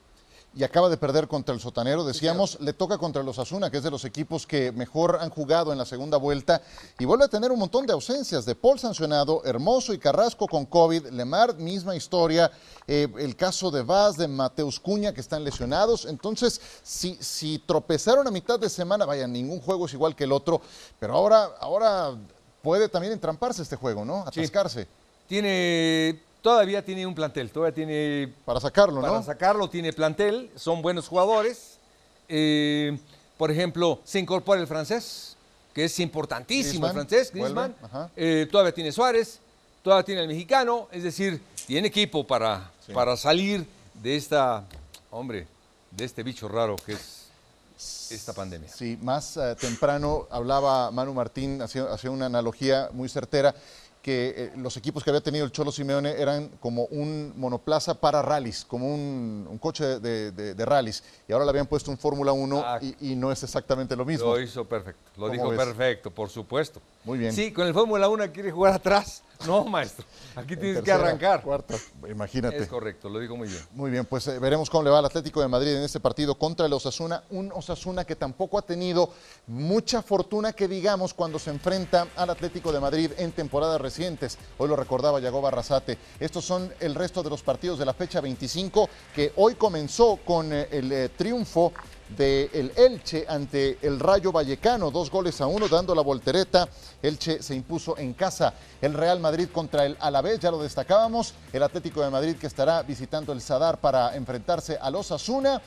y 0.54 0.64
acaba 0.64 0.90
de 0.90 0.98
perder 0.98 1.28
contra 1.28 1.56
el 1.56 1.62
Sotanero. 1.62 2.04
Decíamos, 2.04 2.60
le 2.60 2.74
toca 2.74 2.98
contra 2.98 3.24
los 3.24 3.40
Asuna, 3.40 3.72
que 3.72 3.78
es 3.78 3.84
de 3.84 3.92
los 3.92 4.04
equipos 4.04 4.46
que 4.46 4.72
mejor 4.72 5.20
han 5.22 5.30
jugado 5.30 5.72
en 5.72 5.78
la 5.78 5.86
segunda 5.86 6.18
vuelta, 6.18 6.62
y 7.00 7.06
vuelve 7.06 7.26
a 7.26 7.30
tener 7.30 7.52
un 7.52 7.60
montón 7.60 7.86
de 7.86 7.94
ausencias. 7.94 8.46
De 8.46 8.56
Paul 8.56 8.78
sancionado, 8.78 9.42
Hermoso 9.46 9.94
y 9.94 9.98
Carrasco 9.98 10.48
con 10.48 10.66
COVID, 10.66 11.08
Lemar, 11.08 11.56
misma 11.56 11.96
historia, 11.96 12.52
eh, 12.88 13.08
el 13.18 13.36
caso 13.36 13.72
de 13.72 13.82
Vaz, 13.84 14.18
de 14.18 14.28
Mateus 14.28 14.80
Cuña, 14.80 15.14
que 15.14 15.22
están 15.22 15.44
lesionados. 15.44 16.06
Entonces, 16.06 16.60
si, 16.84 17.18
si 17.22 17.60
tropezaron 17.60 18.28
a 18.28 18.32
mitad 18.32 18.60
de 18.60 18.70
semana, 18.70 19.06
vaya, 19.06 19.28
ningún 19.28 19.62
juego 19.62 19.86
es 19.86 19.94
igual 19.94 20.16
que 20.16 20.26
el 20.26 20.34
otro, 20.34 20.62
pero 21.00 21.14
ahora, 21.14 21.52
ahora 21.60 22.14
puede 22.62 22.90
también 22.90 23.14
entramparse 23.14 23.62
este 23.62 23.78
juego, 23.78 24.04
¿no? 24.04 24.22
Atascarse. 24.28 24.88
Tiene 25.28 26.22
todavía 26.42 26.84
tiene 26.84 27.06
un 27.06 27.16
plantel, 27.16 27.52
todavía 27.52 27.74
tiene... 27.74 28.34
Para 28.46 28.60
sacarlo, 28.60 29.02
¿no? 29.02 29.08
Para 29.08 29.24
sacarlo 29.24 29.70
tiene 29.70 29.94
plantel, 29.94 30.50
son 30.56 30.82
buenos 30.82 31.08
jugadores. 31.08 31.78
Eh, 32.28 32.98
por 33.38 33.52
ejemplo, 33.52 34.00
se 34.04 34.20
incorpora 34.20 34.60
el 34.60 34.68
francés, 34.68 35.36
que 35.74 35.86
es 35.86 36.00
importantísimo 36.00 36.88
el 36.88 36.94
francés, 36.94 37.32
Griezmann. 37.32 37.76
Eh, 38.16 38.48
todavía 38.52 38.74
tiene 38.74 38.92
Suárez, 38.92 39.40
todavía 39.84 40.04
tiene 40.04 40.22
el 40.22 40.28
mexicano, 40.28 40.88
es 40.92 41.04
decir, 41.04 41.42
tiene 41.68 41.88
equipo 41.88 42.26
para, 42.26 42.72
para 42.94 43.16
salir 43.18 43.66
de 43.94 44.16
esta, 44.16 44.64
hombre, 45.10 45.48
de 45.92 46.06
este 46.06 46.24
bicho 46.24 46.48
raro 46.48 46.76
que 46.76 46.94
es 46.94 47.22
esta 48.12 48.34
pandemia. 48.34 48.70
Sí, 48.70 48.98
más 49.02 49.38
eh, 49.38 49.56
temprano 49.60 50.28
hablaba 50.30 50.92
Manu 50.92 51.14
Martín, 51.14 51.62
hacía 51.62 52.12
una 52.12 52.28
analogía 52.28 52.90
muy 52.94 53.10
certera 53.10 53.56
que 54.02 54.34
eh, 54.36 54.52
los 54.58 54.76
equipos 54.78 55.04
que 55.04 55.12
había 55.12 55.22
tenido 55.22 55.46
el 55.46 55.52
Cholo 55.52 55.72
Simeone 55.72 56.20
eran 56.20 56.50
como 56.60 56.86
un 56.86 57.34
monoplaza 57.36 57.94
para 57.94 58.22
rallies, 58.22 58.66
como 58.66 58.94
un, 58.94 59.58
coche 59.62 60.00
de, 60.00 60.32
de, 60.32 60.66
rallies. 60.66 61.04
Y 61.28 61.34
ahora 61.34 61.46
le 61.46 61.50
habían 61.50 61.68
puesto 61.68 61.92
un 61.92 61.98
Fórmula 61.98 62.32
1 62.32 62.64
ah. 62.66 62.80
y, 62.82 63.16
no 63.16 63.32
es 63.32 63.44
exactamente 63.44 63.96
lo 63.96 64.06
mismo. 64.06 64.34
Lo 64.34 64.42
hizo 64.42 64.66
perfecto, 64.66 65.12
lo 65.18 65.30
dijo 65.30 65.50
perfecto, 65.56 66.10
por 66.10 66.30
supuesto. 66.30 66.82
Muy 67.04 67.18
bien. 67.18 67.34
Sí, 67.34 67.52
con 67.52 67.68
el 67.68 67.74
Fórmula 67.74 68.08
1 68.10 68.32
quiere 68.32 68.52
jugar 68.52 68.74
atrás. 68.74 69.24
No, 69.46 69.66
maestro. 69.66 70.06
Aquí 70.36 70.56
tienes 70.56 70.84
que 70.84 70.92
arrancar. 70.92 71.42
Cuarta, 71.42 71.76
imagínate. 72.10 72.58
Es 72.58 72.68
correcto, 72.68 73.10
lo 73.10 73.20
dijo 73.20 73.36
muy 73.36 73.48
bien. 73.48 73.62
Muy 73.74 73.92
bien, 73.92 74.06
pues 74.06 74.28
eh, 74.28 74.40
veremos 74.40 74.70
cómo 74.70 74.84
le 74.84 74.90
va 74.90 75.00
al 75.00 75.06
Atlético 75.06 75.42
de 75.42 75.48
Madrid 75.48 75.76
en 75.76 75.84
este 75.84 76.00
partido 76.00 76.36
contra 76.36 76.66
el 76.66 76.74
Osasuna. 76.74 77.24
Un 77.32 77.52
Osasuna 77.54 78.06
que 78.06 78.16
tampoco 78.16 78.58
ha 78.58 78.62
tenido 78.62 79.12
mucha 79.48 80.02
fortuna 80.02 80.54
que 80.54 80.68
digamos 80.68 81.14
cuando 81.14 81.40
se 81.40 81.50
enfrenta 81.50 82.08
al 82.16 82.30
Atlético 82.30 82.72
de 82.72 82.80
Madrid 82.80 83.12
en 83.18 83.32
temporadas 83.32 83.82
recientes. 83.82 84.38
Hoy 84.58 84.70
lo 84.70 84.76
recordaba 84.76 85.20
Yago 85.20 85.42
Barrasate. 85.42 85.98
Estos 86.20 86.46
son 86.46 86.72
el 86.80 86.96
resto 86.96 87.24
de 87.24 87.30
los 87.30 87.42
partidos 87.42 87.80
de 87.80 87.86
la 87.86 87.94
fecha 87.94 88.22
25 88.22 88.90
que 89.14 89.34
hoy 89.36 89.56
comenzó 89.56 90.20
con 90.24 90.54
eh, 90.54 90.68
el 90.72 90.92
eh, 90.92 91.10
triunfo 91.10 91.74
del 92.18 92.50
el 92.54 92.72
Elche 92.76 93.26
ante 93.28 93.78
el 93.82 94.00
Rayo 94.00 94.32
Vallecano, 94.32 94.92
dos 94.92 95.10
goles 95.10 95.40
a 95.42 95.48
uno 95.48 95.68
dando 95.68 95.96
la 95.96 96.02
voltereta. 96.02 96.68
Elche 97.02 97.42
se 97.42 97.56
impuso 97.56 97.98
en 97.98 98.14
casa. 98.14 98.54
El 98.82 98.94
Real 98.94 99.20
Madrid 99.20 99.50
contra 99.52 99.86
el 99.86 99.98
Alavés, 100.00 100.40
ya 100.40 100.52
lo 100.52 100.62
destacábamos. 100.62 101.34
El 101.52 101.64
Atlético 101.64 102.02
de 102.02 102.10
Madrid 102.10 102.36
que 102.36 102.48
estará 102.48 102.82
visitando 102.84 103.34
el 103.34 103.42
Sadar 103.42 103.80
para 103.80 104.16
enfrentarse 104.16 104.78
a 104.80 104.90
los 104.90 105.12
Asuna. 105.12 105.62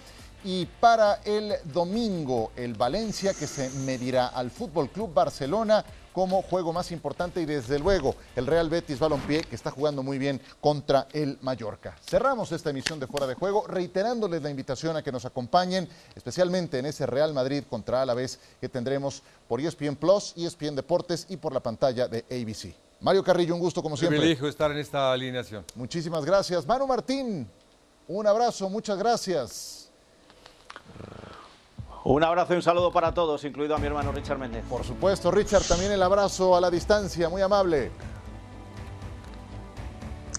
Y 0.44 0.66
para 0.66 1.20
el 1.24 1.54
domingo, 1.72 2.52
el 2.54 2.74
Valencia 2.74 3.32
que 3.32 3.46
se 3.46 3.70
medirá 3.70 4.26
al 4.26 4.50
Fútbol 4.50 4.90
Club 4.90 5.12
Barcelona 5.14 5.82
como 6.14 6.42
juego 6.42 6.72
más 6.72 6.92
importante 6.92 7.40
y 7.40 7.44
desde 7.44 7.78
luego 7.78 8.14
el 8.36 8.46
Real 8.46 8.70
Betis 8.70 9.00
Balompié 9.00 9.42
que 9.42 9.56
está 9.56 9.72
jugando 9.72 10.02
muy 10.02 10.16
bien 10.16 10.40
contra 10.60 11.08
el 11.12 11.38
Mallorca. 11.42 11.96
Cerramos 12.06 12.52
esta 12.52 12.70
emisión 12.70 13.00
de 13.00 13.08
Fuera 13.08 13.26
de 13.26 13.34
Juego 13.34 13.66
reiterándoles 13.66 14.40
la 14.40 14.48
invitación 14.48 14.96
a 14.96 15.02
que 15.02 15.10
nos 15.10 15.24
acompañen 15.24 15.88
especialmente 16.14 16.78
en 16.78 16.86
ese 16.86 17.04
Real 17.06 17.34
Madrid 17.34 17.64
contra 17.68 18.02
Alavés 18.02 18.38
que 18.60 18.68
tendremos 18.68 19.22
por 19.48 19.60
ESPN 19.60 19.96
Plus, 19.96 20.34
ESPN 20.36 20.76
Deportes 20.76 21.26
y 21.30 21.36
por 21.36 21.52
la 21.52 21.60
pantalla 21.60 22.06
de 22.06 22.24
ABC. 22.30 22.74
Mario 23.00 23.24
Carrillo, 23.24 23.54
un 23.54 23.60
gusto 23.60 23.82
como 23.82 23.96
siempre. 23.96 24.18
Me 24.18 24.24
elijo 24.24 24.46
estar 24.46 24.70
en 24.70 24.78
esta 24.78 25.12
alineación. 25.12 25.64
Muchísimas 25.74 26.24
gracias. 26.24 26.64
Manu 26.64 26.86
Martín, 26.86 27.48
un 28.06 28.26
abrazo, 28.26 28.70
muchas 28.70 28.96
gracias. 28.96 29.83
Un 32.04 32.22
abrazo 32.22 32.52
y 32.52 32.56
un 32.56 32.62
saludo 32.62 32.92
para 32.92 33.14
todos, 33.14 33.42
incluido 33.44 33.74
a 33.74 33.78
mi 33.78 33.86
hermano 33.86 34.12
Richard 34.12 34.38
Méndez. 34.38 34.62
Por 34.68 34.84
supuesto, 34.84 35.30
Richard, 35.30 35.62
también 35.62 35.90
el 35.90 36.02
abrazo 36.02 36.54
a 36.54 36.60
la 36.60 36.70
distancia, 36.70 37.30
muy 37.30 37.40
amable. 37.40 37.90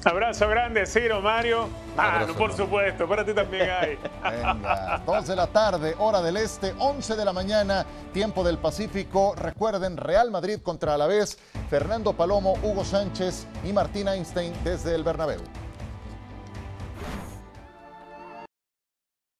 Abrazo 0.03 0.47
grande, 0.47 0.85
Ciro, 0.85 1.19
Mario. 1.19 1.67
Ah, 1.97 2.25
no, 2.27 2.35
por 2.35 2.53
supuesto, 2.53 3.07
para 3.07 3.25
ti 3.25 3.33
también 3.33 3.67
hay. 3.71 3.97
Venga, 4.23 5.01
2 5.03 5.27
de 5.27 5.35
la 5.35 5.47
tarde, 5.47 5.95
hora 5.97 6.21
del 6.21 6.37
este, 6.37 6.75
11 6.77 7.15
de 7.15 7.25
la 7.25 7.33
mañana, 7.33 7.83
tiempo 8.13 8.43
del 8.43 8.59
Pacífico. 8.59 9.33
Recuerden, 9.35 9.97
Real 9.97 10.29
Madrid 10.29 10.59
contra 10.61 10.93
Alavés, 10.93 11.39
Fernando 11.71 12.13
Palomo, 12.13 12.53
Hugo 12.61 12.85
Sánchez 12.85 13.47
y 13.63 13.73
Martín 13.73 14.07
Einstein 14.07 14.53
desde 14.63 14.93
el 14.93 15.03
Bernabéu. 15.03 15.41